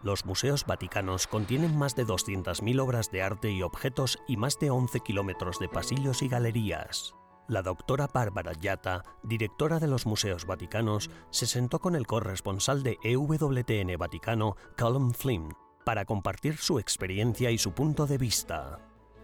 Los 0.04 0.26
museos 0.26 0.66
vaticanos 0.66 1.26
contienen 1.26 1.75
más 1.78 1.96
de 1.96 2.04
200.000 2.04 2.78
obras 2.78 3.11
de 3.11 3.23
arte 3.23 3.50
y 3.50 3.62
objetos 3.62 4.18
y 4.28 4.37
más 4.37 4.58
de 4.58 4.68
11 4.68 5.00
kilómetros 5.00 5.58
de 5.58 5.70
pasillos 5.70 6.20
y 6.20 6.28
galerías. 6.28 7.14
La 7.49 7.62
doctora 7.62 8.06
Bárbara 8.12 8.52
Yatta, 8.52 9.02
directora 9.23 9.78
de 9.78 9.87
los 9.87 10.04
Museos 10.04 10.44
Vaticanos, 10.44 11.11
se 11.30 11.46
sentó 11.46 11.78
con 11.78 11.96
el 11.96 12.06
corresponsal 12.06 12.82
de 12.82 12.99
EWTN 13.02 13.96
Vaticano, 13.96 14.56
Callum 14.76 15.12
Flynn, 15.12 15.54
para 15.87 16.04
compartir 16.04 16.58
su 16.58 16.78
experiencia 16.78 17.50
y 17.50 17.56
su 17.56 17.73
punto 17.73 18.06
de 18.06 18.18
vista. 18.18 18.80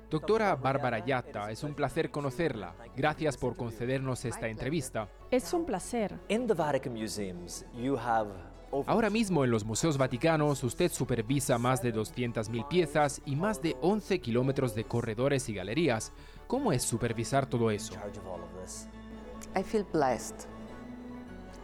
Doctora 0.09 0.57
Bárbara 0.57 1.05
Yatta, 1.05 1.51
es 1.51 1.63
un 1.63 1.75
placer 1.75 2.11
conocerla. 2.11 2.75
Gracias 2.97 3.37
por 3.37 3.55
concedernos 3.55 4.25
esta 4.25 4.49
entrevista. 4.49 5.11
Es 5.31 5.53
un 5.53 5.67
placer. 5.67 6.19
In 6.29 6.47
the 6.47 6.55
Vatican 6.55 6.95
museums, 6.95 7.67
you 7.75 7.99
have 7.99 8.50
Ahora 8.87 9.11
mismo 9.11 9.45
en 9.45 9.51
los 9.51 9.65
museos 9.65 9.99
vaticanos 9.99 10.63
usted 10.63 10.93
supervisa 10.93 11.59
más 11.59 11.83
de 11.83 11.93
200.000 11.93 12.69
piezas 12.69 13.21
y 13.27 13.35
más 13.35 13.61
de 13.61 13.77
11 13.81 14.21
kilómetros 14.21 14.75
de 14.75 14.85
corredores 14.85 15.49
y 15.49 15.55
galerías. 15.55 16.13
¿Cómo 16.47 16.73
es 16.73 16.83
supervisar 16.83 17.47
todo 17.47 17.71
eso? 17.71 17.95
charge 17.95 18.19
of 18.19 18.27
all 18.27 18.41
of 18.41 18.63
this. 18.63 18.87
I 19.57 19.63
feel 19.63 19.85
blessed. 19.93 20.47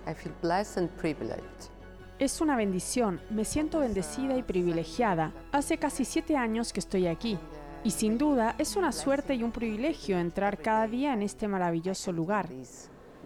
I 0.06 0.14
feel 0.14 0.34
blessed 0.42 0.78
and 0.78 0.90
privileged. 0.90 1.70
Es 2.18 2.40
una 2.40 2.56
bendición. 2.56 3.20
Me 3.30 3.44
siento 3.44 3.80
bendecida 3.80 4.36
y 4.36 4.42
privilegiada. 4.42 5.32
Hace 5.52 5.78
casi 5.78 6.04
siete 6.04 6.36
años 6.36 6.72
que 6.72 6.80
estoy 6.80 7.06
aquí. 7.06 7.38
Y 7.84 7.90
sin 7.90 8.18
duda 8.18 8.56
es 8.58 8.74
una 8.74 8.90
suerte 8.90 9.34
y 9.34 9.44
un 9.44 9.52
privilegio 9.52 10.18
entrar 10.18 10.58
cada 10.58 10.88
día 10.88 11.12
en 11.12 11.22
este 11.22 11.46
maravilloso 11.46 12.10
lugar. 12.10 12.48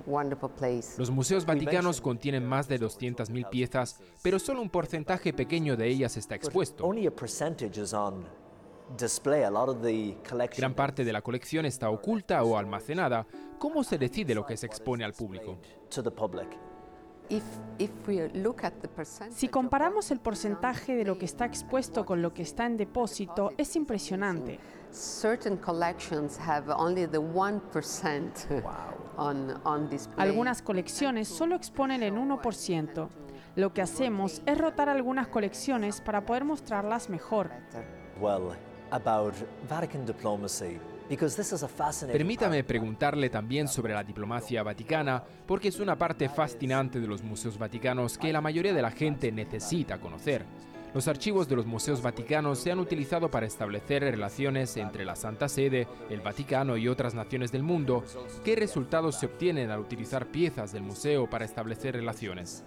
This 0.01 0.07
wonderful 0.07 0.51
place. 0.51 0.99
Los 0.99 1.11
museos 1.11 1.45
vaticanos 1.45 2.01
contienen 2.01 2.47
más 2.47 2.69
de 2.69 2.81
200.000 2.81 3.49
piezas, 3.49 4.01
pero 4.23 4.39
solo 4.39 4.63
un 4.63 4.71
porcentaje 4.71 5.33
pequeño 5.33 5.77
de 5.77 5.89
ellas 5.89 6.17
está 6.17 6.35
expuesto. 6.35 6.85
Only 6.85 7.07
a 7.07 7.11
percentage 7.11 7.81
is 7.81 7.93
on 7.93 8.25
display. 8.99 9.43
A 9.43 9.51
lot 9.51 9.69
of 9.69 9.83
the 9.83 10.17
collection 10.29 10.61
Gran 10.61 10.75
parte 10.75 11.05
de 11.05 11.13
la 11.13 11.23
colección 11.23 11.67
está 11.67 11.91
oculta 11.91 12.43
o 12.43 12.57
almacenada. 12.57 13.27
¿Cómo 13.59 13.85
se 13.85 13.99
decide 13.99 14.35
lo 14.35 14.47
que 14.47 14.57
se 14.57 14.67
expone 14.67 15.05
al 15.05 15.13
público? 15.13 15.59
Si 19.31 19.49
comparamos 19.49 20.11
el 20.11 20.19
porcentaje 20.19 20.97
de 20.97 21.05
lo 21.05 21.17
que 21.17 21.27
está 21.27 21.45
expuesto 21.45 22.05
con 22.05 22.23
lo 22.23 22.35
que 22.35 22.43
está 22.43 22.67
en 22.67 22.77
depósito, 22.77 23.53
es 23.57 23.77
impresionante. 23.77 24.59
certain 24.93 25.57
collections 29.21 29.29
have 29.29 29.29
only 29.29 29.47
the 29.47 29.55
1% 29.55 29.61
on, 29.61 29.61
on 29.65 29.89
display. 29.89 30.15
Algunas 30.19 30.63
colecciones 30.63 31.29
solo 31.29 31.57
exponen 31.57 32.03
el 32.03 32.15
1%. 32.15 33.09
Lo 33.57 33.73
que 33.73 33.83
hacemos 33.83 34.43
es 34.47 34.59
rotar 34.59 34.89
algunas 34.89 35.29
colecciones 35.29 36.01
para 36.01 36.25
poder 36.25 36.45
mostrarlas 36.45 37.09
mejor. 37.11 37.51
Permítame 42.13 42.63
preguntarle 42.63 43.31
también 43.31 43.67
sobre 43.67 43.95
la 43.95 44.05
diplomacia 44.05 44.63
vaticana, 44.63 45.25
porque 45.47 45.69
es 45.69 45.81
una 45.81 45.97
parte 45.97 46.29
fascinante 46.29 47.01
de 47.01 47.07
los 47.09 47.23
museos 47.23 47.59
vaticanos 47.59 48.17
que 48.17 48.33
la 48.33 48.41
mayoría 48.41 48.73
de 48.73 48.83
la 48.83 48.93
gente 48.93 49.33
necesita 49.33 49.99
conocer. 49.99 50.47
Los 50.93 51.07
archivos 51.07 51.49
de 51.49 51.55
los 51.55 51.67
museos 51.67 52.03
vaticanos 52.03 52.59
se 52.59 52.73
han 52.73 52.81
utilizado 52.81 53.31
para 53.31 53.47
establecer 53.47 54.03
relaciones 54.03 54.77
entre 54.77 55.05
la 55.05 55.15
Santa 55.15 55.49
Sede, 55.49 55.87
el 56.09 56.21
Vaticano 56.21 56.77
y 56.77 56.89
otras 56.89 57.15
naciones 57.15 57.53
del 57.53 57.63
mundo. 57.63 58.03
¿Qué 58.45 58.57
resultados 58.57 59.15
se 59.15 59.27
obtienen 59.27 59.71
al 59.71 59.79
utilizar 59.79 60.27
piezas 60.27 60.73
del 60.73 60.83
museo 60.83 61.31
para 61.31 61.45
establecer 61.45 61.95
relaciones? 61.95 62.65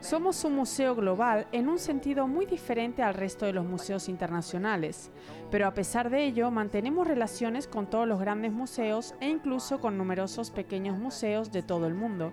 Somos 0.00 0.44
un 0.44 0.56
museo 0.56 0.94
global 0.94 1.46
en 1.52 1.68
un 1.68 1.78
sentido 1.78 2.26
muy 2.26 2.46
diferente 2.46 3.02
al 3.02 3.14
resto 3.14 3.44
de 3.44 3.52
los 3.52 3.66
museos 3.66 4.08
internacionales, 4.08 5.10
pero 5.50 5.66
a 5.66 5.74
pesar 5.74 6.08
de 6.08 6.24
ello 6.24 6.50
mantenemos 6.50 7.06
relaciones 7.06 7.66
con 7.66 7.88
todos 7.88 8.08
los 8.08 8.18
grandes 8.18 8.52
museos 8.52 9.14
e 9.20 9.28
incluso 9.28 9.78
con 9.78 9.98
numerosos 9.98 10.50
pequeños 10.50 10.98
museos 10.98 11.52
de 11.52 11.62
todo 11.62 11.86
el 11.86 11.94
mundo. 11.94 12.32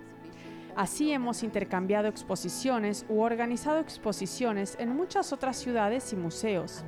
Así 0.80 1.12
hemos 1.12 1.42
intercambiado 1.42 2.08
exposiciones 2.08 3.04
u 3.10 3.20
organizado 3.20 3.80
exposiciones 3.80 4.78
en 4.80 4.88
muchas 4.96 5.30
otras 5.30 5.58
ciudades 5.58 6.10
y 6.14 6.16
museos. 6.16 6.82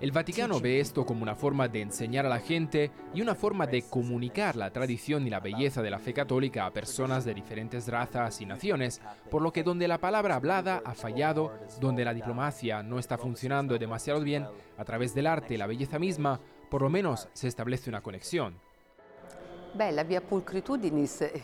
El 0.00 0.10
Vaticano 0.10 0.58
ve 0.58 0.80
esto 0.80 1.06
como 1.06 1.22
una 1.22 1.36
forma 1.36 1.68
de 1.68 1.82
enseñar 1.82 2.26
a 2.26 2.28
la 2.28 2.40
gente 2.40 2.90
y 3.14 3.22
una 3.22 3.36
forma 3.36 3.68
de 3.68 3.82
comunicar 3.82 4.56
la 4.56 4.72
tradición 4.72 5.24
y 5.24 5.30
la 5.30 5.38
belleza 5.38 5.82
de 5.82 5.90
la 5.90 6.00
fe 6.00 6.12
católica 6.12 6.66
a 6.66 6.72
personas 6.72 7.24
de 7.24 7.32
diferentes 7.32 7.86
razas 7.86 8.40
y 8.40 8.44
naciones, 8.44 9.00
por 9.30 9.40
lo 9.40 9.52
que 9.52 9.62
donde 9.62 9.86
la 9.86 10.00
palabra 10.00 10.34
hablada 10.34 10.82
ha 10.84 10.94
fallado, 10.94 11.52
donde 11.80 12.04
la 12.04 12.12
diplomacia 12.12 12.82
no 12.82 12.98
está 12.98 13.18
funcionando 13.18 13.78
demasiado 13.78 14.20
bien, 14.20 14.48
a 14.78 14.84
través 14.84 15.14
del 15.14 15.28
arte 15.28 15.54
y 15.54 15.58
la 15.58 15.68
belleza 15.68 16.00
misma, 16.00 16.40
por 16.72 16.82
lo 16.82 16.90
menos 16.90 17.28
se 17.34 17.46
establece 17.46 17.88
una 17.88 18.02
conexión. 18.02 18.58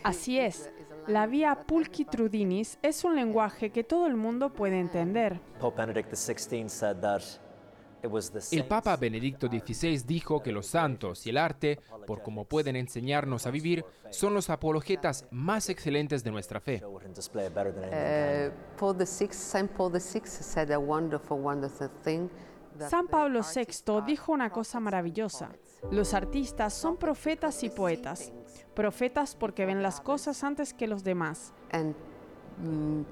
Así 0.02 0.38
es. 0.38 0.70
La 1.06 1.26
vía 1.26 1.64
Pulchitrudinis 1.66 2.78
es 2.82 3.04
un 3.04 3.16
lenguaje 3.16 3.70
que 3.70 3.84
todo 3.84 4.06
el 4.06 4.16
mundo 4.16 4.52
puede 4.52 4.78
entender. 4.78 5.40
El 8.52 8.64
Papa 8.66 8.96
Benedicto 8.96 9.48
XVI 9.48 9.98
dijo 10.06 10.42
que 10.42 10.52
los 10.52 10.66
santos 10.66 11.26
y 11.26 11.30
el 11.30 11.36
arte, 11.36 11.80
por 12.06 12.22
como 12.22 12.44
pueden 12.44 12.76
enseñarnos 12.76 13.46
a 13.46 13.50
vivir, 13.50 13.84
son 14.10 14.34
los 14.34 14.48
apologetas 14.48 15.26
más 15.30 15.68
excelentes 15.68 16.24
de 16.24 16.30
nuestra 16.30 16.60
fe. 16.60 16.82
San 22.88 23.08
Pablo 23.08 23.40
VI 23.42 24.02
dijo 24.06 24.32
una 24.32 24.50
cosa 24.50 24.80
maravillosa. 24.80 25.50
Los 25.90 26.14
artistas 26.14 26.74
son 26.74 26.96
profetas 26.96 27.62
y 27.64 27.70
poetas. 27.70 28.32
Profetas 28.74 29.34
porque 29.34 29.66
ven 29.66 29.82
las 29.82 30.00
cosas 30.00 30.44
antes 30.44 30.74
que 30.74 30.86
los 30.86 31.02
demás. 31.04 31.52
Mm, 32.58 33.02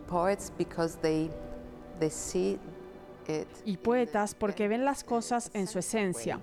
y 3.65 3.77
poetas 3.77 4.35
porque 4.35 4.69
ven 4.69 4.85
las 4.85 5.05
cosas 5.05 5.51
en 5.55 5.67
su 5.67 5.79
esencia. 5.79 6.41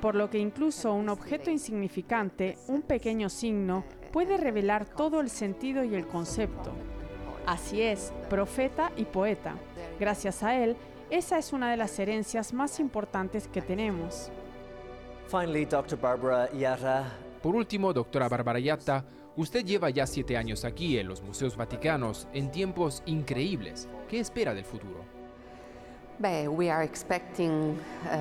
Por 0.00 0.14
lo 0.14 0.30
que 0.30 0.38
incluso 0.38 0.92
un 0.92 1.08
objeto 1.08 1.50
insignificante, 1.50 2.58
un 2.68 2.82
pequeño 2.82 3.28
signo, 3.28 3.84
puede 4.12 4.36
revelar 4.36 4.86
todo 4.86 5.20
el 5.20 5.30
sentido 5.30 5.84
y 5.84 5.94
el 5.94 6.06
concepto. 6.06 6.72
Así 7.46 7.82
es, 7.82 8.12
profeta 8.28 8.92
y 8.96 9.04
poeta. 9.04 9.54
Gracias 9.98 10.42
a 10.42 10.56
él, 10.56 10.76
esa 11.10 11.38
es 11.38 11.52
una 11.52 11.70
de 11.70 11.76
las 11.76 11.98
herencias 11.98 12.52
más 12.52 12.80
importantes 12.80 13.48
que 13.48 13.60
tenemos. 13.60 14.30
Por 17.42 17.56
último, 17.56 17.92
doctora 17.92 18.28
Barbara 18.28 18.58
Yatta, 18.58 19.04
usted 19.36 19.64
lleva 19.64 19.90
ya 19.90 20.06
siete 20.06 20.36
años 20.36 20.64
aquí 20.64 20.98
en 20.98 21.08
los 21.08 21.22
museos 21.22 21.56
vaticanos 21.56 22.28
en 22.32 22.50
tiempos 22.50 23.02
increíbles. 23.06 23.88
¿Qué 24.08 24.20
espera 24.20 24.54
del 24.54 24.64
futuro? 24.64 25.20
we 26.50 26.68
are 26.68 26.84
expecting 26.84 27.78
uh, 28.04 28.18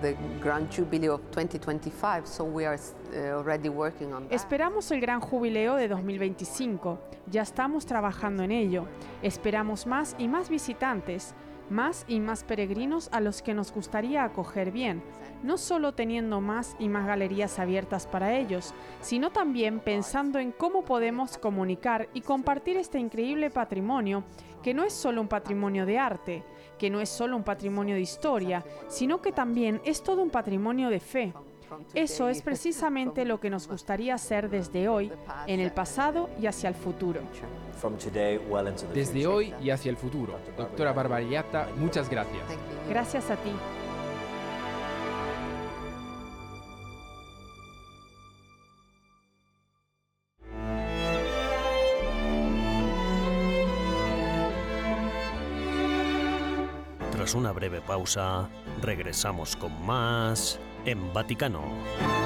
the 0.00 0.16
Grand 0.40 0.68
Jubilee 0.70 1.08
of 1.08 1.20
2025, 1.30 2.26
so 2.26 2.42
we 2.42 2.66
are 2.66 2.78
uh, 3.14 3.38
already 3.38 3.68
working 3.68 4.12
on 4.12 4.24
that. 4.24 4.32
Esperamos 4.32 4.90
el 4.90 5.00
Gran 5.00 5.20
Jubileo 5.20 5.76
de 5.76 5.86
2025. 5.88 6.98
Ya 7.30 7.42
estamos 7.42 7.86
trabajando 7.86 8.42
en 8.42 8.50
ello. 8.50 8.86
Esperamos 9.22 9.86
más 9.86 10.16
y 10.18 10.26
más 10.26 10.48
visitantes 10.48 11.34
más 11.70 12.04
y 12.08 12.20
más 12.20 12.44
peregrinos 12.44 13.08
a 13.12 13.20
los 13.20 13.42
que 13.42 13.54
nos 13.54 13.72
gustaría 13.72 14.24
acoger 14.24 14.70
bien, 14.70 15.02
no 15.42 15.58
solo 15.58 15.92
teniendo 15.92 16.40
más 16.40 16.76
y 16.78 16.88
más 16.88 17.06
galerías 17.06 17.58
abiertas 17.58 18.06
para 18.06 18.36
ellos, 18.36 18.74
sino 19.00 19.30
también 19.30 19.80
pensando 19.80 20.38
en 20.38 20.52
cómo 20.52 20.84
podemos 20.84 21.38
comunicar 21.38 22.08
y 22.14 22.22
compartir 22.22 22.76
este 22.76 22.98
increíble 22.98 23.50
patrimonio, 23.50 24.24
que 24.62 24.74
no 24.74 24.84
es 24.84 24.92
solo 24.92 25.20
un 25.20 25.28
patrimonio 25.28 25.86
de 25.86 25.98
arte, 25.98 26.42
que 26.78 26.90
no 26.90 27.00
es 27.00 27.08
solo 27.08 27.36
un 27.36 27.44
patrimonio 27.44 27.94
de 27.94 28.00
historia, 28.00 28.64
sino 28.88 29.20
que 29.20 29.32
también 29.32 29.80
es 29.84 30.02
todo 30.02 30.22
un 30.22 30.30
patrimonio 30.30 30.90
de 30.90 31.00
fe. 31.00 31.32
Eso 31.94 32.28
es 32.28 32.42
precisamente 32.42 33.24
lo 33.24 33.40
que 33.40 33.50
nos 33.50 33.68
gustaría 33.68 34.14
hacer 34.14 34.50
desde 34.50 34.88
hoy, 34.88 35.12
en 35.46 35.60
el 35.60 35.72
pasado 35.72 36.30
y 36.40 36.46
hacia 36.46 36.68
el 36.68 36.74
futuro. 36.74 37.20
Desde 38.94 39.26
hoy 39.26 39.54
y 39.62 39.70
hacia 39.70 39.90
el 39.90 39.96
futuro. 39.96 40.38
Doctora 40.56 40.92
Barbariata, 40.92 41.68
muchas 41.76 42.08
gracias. 42.08 42.42
Gracias 42.88 43.30
a 43.30 43.36
ti. 43.36 43.52
Tras 57.12 57.34
una 57.34 57.52
breve 57.52 57.80
pausa, 57.80 58.48
regresamos 58.80 59.54
con 59.56 59.84
más 59.84 60.58
en 60.84 61.12
Vaticano. 61.12 62.17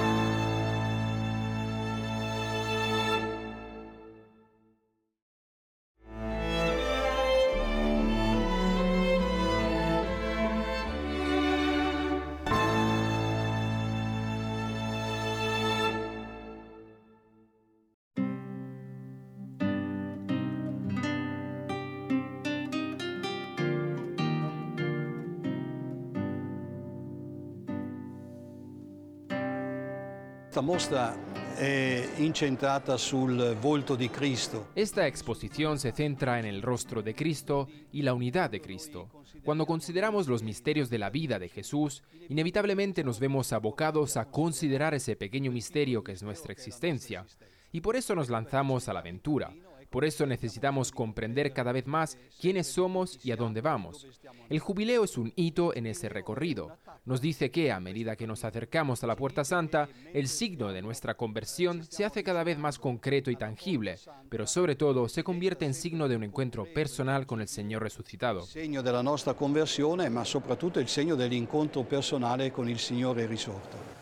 Esta 34.75 35.07
exposición 35.07 35.79
se 35.79 35.93
centra 35.93 36.39
en 36.39 36.47
el 36.47 36.63
rostro 36.63 37.03
de 37.03 37.15
Cristo 37.15 37.69
y 37.93 38.03
la 38.03 38.15
unidad 38.15 38.49
de 38.51 38.61
Cristo. 38.61 39.09
Cuando 39.45 39.67
consideramos 39.67 40.29
los 40.29 40.43
misterios 40.43 40.89
de 40.89 40.99
la 40.99 41.11
vida 41.11 41.39
de 41.39 41.49
Jesús, 41.49 42.03
inevitablemente 42.29 43.03
nos 43.05 43.19
vemos 43.19 43.53
abocados 43.53 44.17
a 44.17 44.31
considerar 44.31 44.95
ese 44.95 45.17
pequeño 45.17 45.51
misterio 45.51 46.05
que 46.05 46.13
es 46.13 46.23
nuestra 46.23 46.53
existencia. 46.53 47.27
Y 47.73 47.81
por 47.81 47.97
eso 47.97 48.15
nos 48.15 48.31
lanzamos 48.31 48.89
a 48.89 48.93
la 48.93 49.01
aventura 49.01 49.53
por 49.93 50.07
eso 50.07 50.25
necesitamos 50.27 50.91
comprender 50.91 51.53
cada 51.53 51.71
vez 51.71 51.87
más 51.87 52.19
quiénes 52.41 52.67
somos 52.67 53.21
y 53.23 53.31
a 53.31 53.37
dónde 53.37 53.61
vamos. 53.61 54.07
El 54.49 54.59
jubileo 54.59 55.05
es 55.05 55.19
un 55.19 55.33
hito 55.37 55.77
en 55.77 55.87
ese 55.87 56.09
recorrido. 56.09 56.79
Nos 57.05 57.21
dice 57.21 57.51
que 57.51 57.71
a 57.71 57.79
medida 57.79 58.17
que 58.17 58.27
nos 58.27 58.45
acercamos 58.45 59.05
a 59.05 59.07
la 59.07 59.17
Puerta 59.17 59.45
Santa, 59.45 59.89
el 60.15 60.29
signo 60.29 60.73
de 60.73 60.81
nuestra 60.81 61.15
conversión 61.15 61.85
se 61.85 62.07
hace 62.07 62.25
cada 62.25 62.43
vez 62.43 62.59
más 62.59 62.79
concreto 62.79 63.31
y 63.31 63.37
tangible, 63.37 63.97
pero 64.31 64.47
sobre 64.47 64.77
todo 64.77 65.09
se 65.09 65.23
convierte 65.23 65.67
en 65.67 65.75
signo 65.75 66.09
de 66.09 66.17
un 66.17 66.25
encuentro 66.25 66.65
personal 66.65 67.27
con 67.27 67.43
el 67.43 67.49
Señor 67.49 67.83
resucitado. 67.83 68.43
Signo 68.47 68.83
de 68.83 69.03
nuestra 69.03 69.35
conversión, 69.35 69.99
pero 69.99 70.25
sobre 70.25 70.57
todo 70.57 70.81
el 70.81 70.89
signo 70.89 71.17
del 71.17 71.35
encuentro 71.35 71.85
personal 71.85 72.51
con 72.51 72.69
el 72.69 72.79
Señor 72.79 73.19
risorto. 73.19 74.02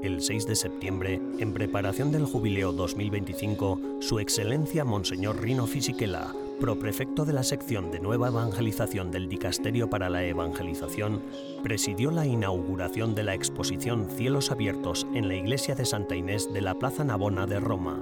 El 0.00 0.20
6 0.20 0.46
de 0.46 0.54
septiembre, 0.54 1.20
en 1.40 1.52
preparación 1.52 2.12
del 2.12 2.24
Jubileo 2.24 2.72
2025, 2.72 3.80
Su 3.98 4.20
Excelencia 4.20 4.84
Monseñor 4.84 5.42
Rino 5.42 5.66
Fisichella, 5.66 6.32
proprefecto 6.60 7.24
de 7.24 7.32
la 7.32 7.42
sección 7.42 7.90
de 7.90 7.98
Nueva 7.98 8.28
Evangelización 8.28 9.10
del 9.10 9.28
Dicasterio 9.28 9.90
para 9.90 10.08
la 10.08 10.22
Evangelización, 10.22 11.20
presidió 11.64 12.12
la 12.12 12.26
inauguración 12.26 13.16
de 13.16 13.24
la 13.24 13.34
exposición 13.34 14.08
Cielos 14.08 14.52
Abiertos 14.52 15.04
en 15.14 15.26
la 15.26 15.34
iglesia 15.34 15.74
de 15.74 15.84
Santa 15.84 16.14
Inés 16.14 16.52
de 16.52 16.60
la 16.60 16.78
Plaza 16.78 17.02
Navona 17.02 17.46
de 17.46 17.58
Roma. 17.58 17.98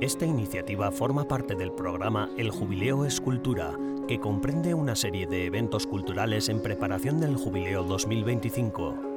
Esta 0.00 0.24
iniciativa 0.24 0.92
forma 0.92 1.26
parte 1.26 1.56
del 1.56 1.72
programa 1.72 2.30
El 2.36 2.52
Jubileo 2.52 3.04
Escultura, 3.04 3.76
que 4.06 4.20
comprende 4.20 4.72
una 4.72 4.94
serie 4.94 5.26
de 5.26 5.46
eventos 5.46 5.88
culturales 5.88 6.48
en 6.48 6.62
preparación 6.62 7.18
del 7.18 7.34
Jubileo 7.34 7.82
2025. 7.82 9.07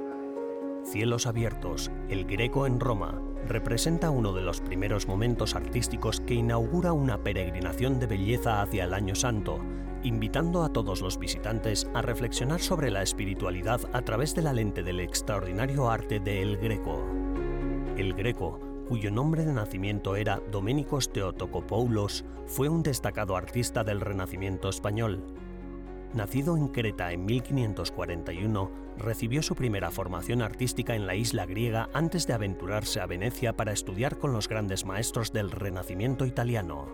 Cielos 0.83 1.27
Abiertos, 1.27 1.91
el 2.09 2.25
Greco 2.25 2.65
en 2.65 2.79
Roma, 2.79 3.21
representa 3.47 4.09
uno 4.09 4.33
de 4.33 4.41
los 4.41 4.61
primeros 4.61 5.07
momentos 5.07 5.55
artísticos 5.55 6.19
que 6.21 6.33
inaugura 6.33 6.91
una 6.91 7.23
peregrinación 7.23 7.99
de 7.99 8.07
belleza 8.07 8.61
hacia 8.61 8.85
el 8.85 8.93
Año 8.93 9.15
Santo, 9.15 9.59
invitando 10.03 10.63
a 10.63 10.73
todos 10.73 11.01
los 11.01 11.19
visitantes 11.19 11.87
a 11.93 12.01
reflexionar 12.01 12.59
sobre 12.59 12.89
la 12.89 13.03
espiritualidad 13.03 13.81
a 13.93 14.01
través 14.01 14.33
de 14.35 14.41
la 14.41 14.53
lente 14.53 14.83
del 14.83 14.99
extraordinario 14.99 15.89
arte 15.89 16.19
de 16.19 16.41
El 16.41 16.57
Greco. 16.57 17.05
El 17.95 18.13
Greco, 18.13 18.59
cuyo 18.87 19.11
nombre 19.11 19.45
de 19.45 19.53
nacimiento 19.53 20.15
era 20.15 20.41
Doménicos 20.51 21.13
Teotocopoulos, 21.13 22.25
fue 22.47 22.67
un 22.69 22.83
destacado 22.83 23.37
artista 23.37 23.83
del 23.83 24.01
Renacimiento 24.01 24.67
español. 24.67 25.23
Nacido 26.13 26.57
en 26.57 26.67
Creta 26.67 27.13
en 27.13 27.25
1541, 27.25 28.69
recibió 28.97 29.41
su 29.41 29.55
primera 29.55 29.91
formación 29.91 30.41
artística 30.41 30.93
en 30.93 31.07
la 31.07 31.15
isla 31.15 31.45
griega 31.45 31.89
antes 31.93 32.27
de 32.27 32.33
aventurarse 32.33 32.99
a 32.99 33.05
Venecia 33.05 33.55
para 33.55 33.71
estudiar 33.71 34.17
con 34.17 34.33
los 34.33 34.49
grandes 34.49 34.85
maestros 34.85 35.31
del 35.31 35.51
Renacimiento 35.51 36.25
italiano. 36.25 36.89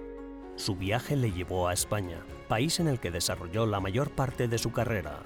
Su 0.55 0.75
viaje 0.75 1.15
le 1.15 1.31
llevó 1.31 1.67
a 1.67 1.73
España, 1.73 2.19
país 2.47 2.79
en 2.79 2.87
el 2.87 2.99
que 2.99 3.09
desarrolló 3.09 3.65
la 3.65 3.79
mayor 3.79 4.11
parte 4.11 4.47
de 4.47 4.59
su 4.59 4.71
carrera. 4.71 5.23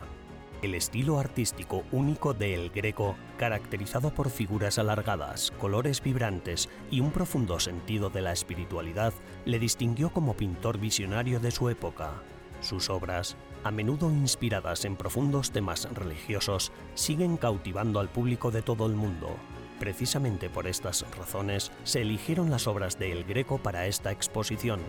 El 0.61 0.73
estilo 0.73 1.19
artístico 1.19 1.83
único 1.91 2.33
de 2.33 2.53
El 2.53 2.69
Greco, 2.69 3.15
caracterizado 3.37 4.11
por 4.11 4.29
figuras 4.29 4.77
alargadas, 4.77 5.51
colores 5.59 6.01
vibrantes 6.01 6.69
y 6.91 7.01
un 7.01 7.11
profundo 7.11 7.59
sentido 7.59 8.09
de 8.09 8.21
la 8.21 8.31
espiritualidad, 8.31 9.13
le 9.43 9.59
distinguió 9.59 10.11
como 10.11 10.35
pintor 10.35 10.77
visionario 10.77 11.39
de 11.39 11.51
su 11.51 11.69
época. 11.69 12.21
Sus 12.61 12.91
obras, 12.91 13.35
a 13.63 13.71
menudo 13.71 14.09
inspiradas 14.09 14.85
en 14.85 14.95
profundos 14.95 15.51
temas 15.51 15.87
religiosos, 15.93 16.71
siguen 16.95 17.37
cautivando 17.37 17.99
al 17.99 18.09
público 18.09 18.51
de 18.51 18.61
todo 18.61 18.85
el 18.85 18.95
mundo. 18.95 19.35
Precisamente 19.79 20.49
por 20.49 20.67
estas 20.67 21.05
razones 21.17 21.71
se 21.83 22.01
eligieron 22.01 22.49
las 22.49 22.67
obras 22.67 22.99
de 22.99 23.11
El 23.11 23.23
Greco 23.23 23.57
para 23.57 23.87
esta 23.87 24.11
exposición. 24.11 24.79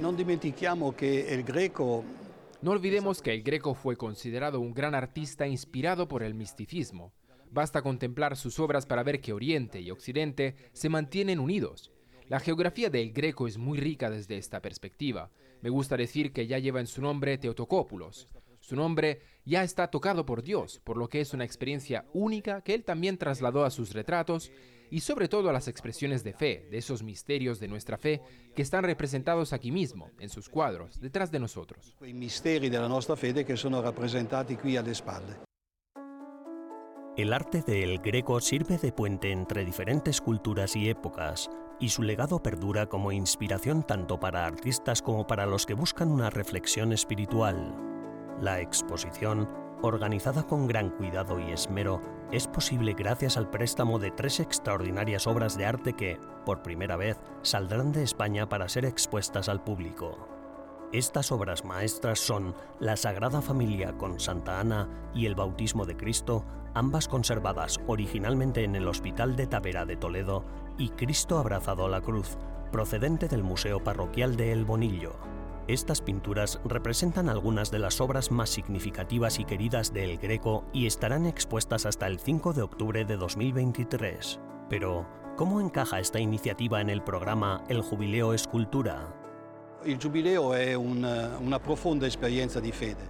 Non 0.00 0.16
dimentichiamo 0.16 0.96
che 0.96 1.28
El 1.28 1.44
Greco 1.44 2.02
No 2.62 2.72
olvidemos 2.72 3.22
que 3.22 3.32
el 3.32 3.42
Greco 3.42 3.74
fue 3.74 3.96
considerado 3.96 4.60
un 4.60 4.74
gran 4.74 4.94
artista 4.94 5.46
inspirado 5.46 6.08
por 6.08 6.22
el 6.22 6.34
misticismo. 6.34 7.12
Basta 7.50 7.80
contemplar 7.80 8.36
sus 8.36 8.58
obras 8.58 8.84
para 8.84 9.02
ver 9.02 9.20
que 9.20 9.32
Oriente 9.32 9.80
y 9.80 9.90
Occidente 9.90 10.56
se 10.72 10.90
mantienen 10.90 11.40
unidos. 11.40 11.90
La 12.28 12.38
geografía 12.38 12.90
del 12.90 13.12
Greco 13.12 13.48
es 13.48 13.56
muy 13.56 13.78
rica 13.78 14.10
desde 14.10 14.36
esta 14.36 14.60
perspectiva. 14.60 15.30
Me 15.62 15.70
gusta 15.70 15.96
decir 15.96 16.32
que 16.32 16.46
ya 16.46 16.58
lleva 16.58 16.80
en 16.80 16.86
su 16.86 17.02
nombre 17.02 17.38
Teotocópulos. 17.38 18.28
Su 18.60 18.76
nombre 18.76 19.20
ya 19.44 19.64
está 19.64 19.88
tocado 19.88 20.24
por 20.24 20.42
Dios, 20.42 20.80
por 20.84 20.96
lo 20.96 21.08
que 21.08 21.20
es 21.20 21.32
una 21.32 21.44
experiencia 21.44 22.04
única 22.12 22.62
que 22.62 22.74
él 22.74 22.84
también 22.84 23.18
trasladó 23.18 23.64
a 23.64 23.70
sus 23.70 23.92
retratos 23.92 24.52
y 24.90 25.00
sobre 25.00 25.28
todo 25.28 25.48
a 25.48 25.52
las 25.52 25.68
expresiones 25.68 26.24
de 26.24 26.32
fe, 26.34 26.66
de 26.70 26.78
esos 26.78 27.02
misterios 27.02 27.60
de 27.60 27.68
nuestra 27.68 27.96
fe 27.96 28.20
que 28.54 28.62
están 28.62 28.84
representados 28.84 29.52
aquí 29.52 29.70
mismo, 29.70 30.10
en 30.18 30.28
sus 30.28 30.48
cuadros, 30.48 31.00
detrás 31.00 31.30
de 31.30 31.38
nosotros. 31.38 31.96
nostra 32.88 33.16
fede 33.16 33.44
che 33.44 33.56
sono 33.56 33.80
rappresentati 33.80 34.56
qui 34.56 34.76
alle 34.76 34.94
spalle. 34.94 35.50
El 37.16 37.32
arte 37.32 37.62
de 37.62 37.82
El 37.82 37.98
Greco 37.98 38.40
sirve 38.40 38.78
de 38.78 38.92
puente 38.92 39.30
entre 39.30 39.64
diferentes 39.64 40.20
culturas 40.20 40.74
y 40.74 40.88
épocas, 40.88 41.50
y 41.80 41.88
su 41.88 42.02
legado 42.02 42.42
perdura 42.42 42.86
como 42.86 43.10
inspiración 43.10 43.82
tanto 43.82 44.20
para 44.20 44.46
artistas 44.46 45.02
como 45.02 45.26
para 45.26 45.46
los 45.46 45.66
que 45.66 45.74
buscan 45.74 46.12
una 46.12 46.30
reflexión 46.30 46.92
espiritual. 46.92 47.74
La 48.40 48.60
exposición, 48.60 49.48
organizada 49.82 50.46
con 50.46 50.66
gran 50.66 50.90
cuidado 50.90 51.40
y 51.40 51.50
esmero, 51.50 52.00
es 52.30 52.46
posible 52.46 52.92
gracias 52.92 53.36
al 53.36 53.50
préstamo 53.50 53.98
de 53.98 54.10
tres 54.10 54.38
extraordinarias 54.38 55.26
obras 55.26 55.56
de 55.56 55.64
arte 55.66 55.94
que, 55.94 56.18
por 56.44 56.62
primera 56.62 56.96
vez, 56.96 57.18
saldrán 57.42 57.92
de 57.92 58.02
España 58.02 58.48
para 58.48 58.68
ser 58.68 58.84
expuestas 58.84 59.48
al 59.48 59.64
público. 59.64 60.28
Estas 60.92 61.30
obras 61.30 61.64
maestras 61.64 62.18
son 62.18 62.54
La 62.80 62.96
Sagrada 62.96 63.40
Familia 63.40 63.96
con 63.96 64.18
Santa 64.18 64.58
Ana 64.58 64.88
y 65.14 65.26
El 65.26 65.36
Bautismo 65.36 65.86
de 65.86 65.96
Cristo, 65.96 66.44
ambas 66.74 67.06
conservadas 67.06 67.78
originalmente 67.86 68.64
en 68.64 68.74
el 68.74 68.88
Hospital 68.88 69.36
de 69.36 69.46
Tavera 69.46 69.86
de 69.86 69.96
Toledo, 69.96 70.44
y 70.80 70.88
Cristo 70.88 71.38
abrazado 71.38 71.84
a 71.84 71.88
la 71.90 72.00
cruz, 72.00 72.38
procedente 72.72 73.28
del 73.28 73.42
Museo 73.42 73.84
Parroquial 73.84 74.36
de 74.36 74.50
El 74.52 74.64
Bonillo. 74.64 75.12
Estas 75.68 76.00
pinturas 76.00 76.58
representan 76.64 77.28
algunas 77.28 77.70
de 77.70 77.78
las 77.78 78.00
obras 78.00 78.30
más 78.30 78.48
significativas 78.48 79.38
y 79.38 79.44
queridas 79.44 79.92
de 79.92 80.04
El 80.04 80.18
Greco 80.18 80.64
y 80.72 80.86
estarán 80.86 81.26
expuestas 81.26 81.84
hasta 81.84 82.06
el 82.06 82.18
5 82.18 82.54
de 82.54 82.62
octubre 82.62 83.04
de 83.04 83.16
2023. 83.18 84.40
Pero, 84.70 85.06
¿cómo 85.36 85.60
encaja 85.60 86.00
esta 86.00 86.18
iniciativa 86.18 86.80
en 86.80 86.88
el 86.88 87.02
programa 87.02 87.62
El 87.68 87.82
Jubileo 87.82 88.32
Escultura? 88.32 89.14
Il 89.84 89.98
Giubileo 89.98 90.54
è 90.54 90.74
un- 90.74 91.04
una 91.40 91.58
profonda 91.58 92.06
esperienza 92.06 92.58
di 92.60 92.72
fede. 92.72 93.08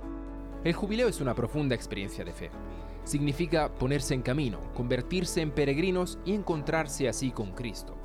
El 0.65 0.75
jubileo 0.75 1.09
es 1.09 1.21
una 1.21 1.35
profunda 1.35 1.75
experiencia 1.75 2.25
de 2.25 2.33
fe. 2.33 2.51
Significa 3.05 3.73
ponerse 3.75 4.15
en 4.15 4.23
camino, 4.23 4.61
convertirse 4.75 5.41
en 5.41 5.51
peregrinos 5.51 6.19
y 6.25 6.35
encontrarse 6.35 7.09
así 7.09 7.31
con 7.31 7.53
Cristo. 7.53 7.97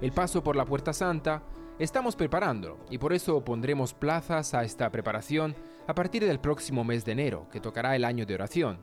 El 0.00 0.12
paso 0.12 0.42
por 0.42 0.56
la 0.56 0.64
Puerta 0.64 0.92
Santa 0.92 1.42
estamos 1.78 2.16
preparándolo 2.16 2.78
y 2.90 2.98
por 2.98 3.12
eso 3.12 3.44
pondremos 3.44 3.94
plazas 3.94 4.54
a 4.54 4.64
esta 4.64 4.90
preparación 4.90 5.54
a 5.86 5.94
partir 5.94 6.24
del 6.24 6.40
próximo 6.40 6.84
mes 6.84 7.04
de 7.04 7.12
enero, 7.12 7.48
que 7.50 7.60
tocará 7.60 7.96
el 7.96 8.04
año 8.04 8.26
de 8.26 8.34
oración. 8.34 8.78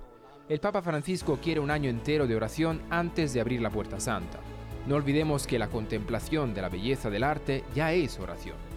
El 0.49 0.59
Papa 0.59 0.81
Francisco 0.81 1.39
quiere 1.41 1.59
un 1.59 1.71
año 1.71 1.89
entero 1.89 2.25
de 2.25 2.35
oración 2.35 2.81
antes 2.89 3.33
de 3.33 3.41
abrir 3.41 3.61
la 3.61 3.69
Puerta 3.69 3.99
Santa. 3.99 4.39
No 4.87 4.95
olvidemos 4.95 5.45
que 5.45 5.59
la 5.59 5.69
contemplación 5.69 6.53
de 6.53 6.61
la 6.61 6.69
belleza 6.69 7.09
del 7.09 7.23
arte 7.23 7.63
ya 7.75 7.93
es 7.93 8.19
oración. 8.19 8.68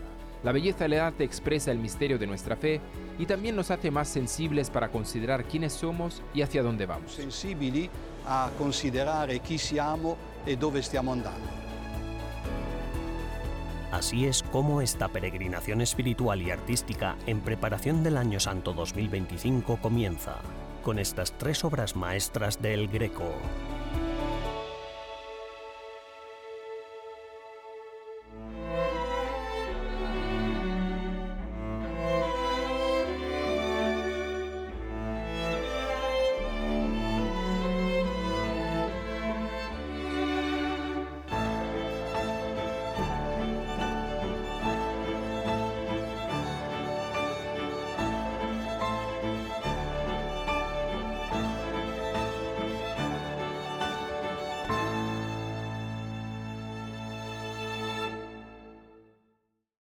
La 0.42 0.50
belleza 0.52 0.84
del 0.84 1.00
arte 1.00 1.24
expresa 1.24 1.70
el 1.70 1.78
misterio 1.78 2.18
de 2.18 2.26
nuestra 2.26 2.56
fe 2.56 2.80
y 3.18 3.26
también 3.26 3.54
nos 3.54 3.70
hace 3.70 3.90
más 3.90 4.08
sensibles 4.08 4.70
para 4.70 4.88
considerar 4.88 5.44
quiénes 5.44 5.72
somos 5.72 6.22
y 6.34 6.42
hacia 6.42 6.62
dónde 6.62 6.86
vamos. 6.86 7.12
Sensibili 7.12 7.88
a 8.26 8.50
considerare 8.58 9.40
chi 9.40 9.58
siamo 9.58 10.16
e 10.44 10.56
dove 10.56 10.82
stiamo 10.82 11.12
andando. 11.12 11.62
Así 13.92 14.26
es 14.26 14.42
como 14.42 14.80
esta 14.80 15.08
peregrinación 15.08 15.82
espiritual 15.82 16.40
y 16.40 16.50
artística 16.50 17.16
en 17.26 17.40
preparación 17.40 18.02
del 18.02 18.16
Año 18.16 18.40
Santo 18.40 18.72
2025 18.72 19.76
comienza, 19.82 20.36
con 20.82 20.98
estas 20.98 21.32
tres 21.32 21.62
obras 21.62 21.94
maestras 21.94 22.62
del 22.62 22.88
Greco. 22.88 23.30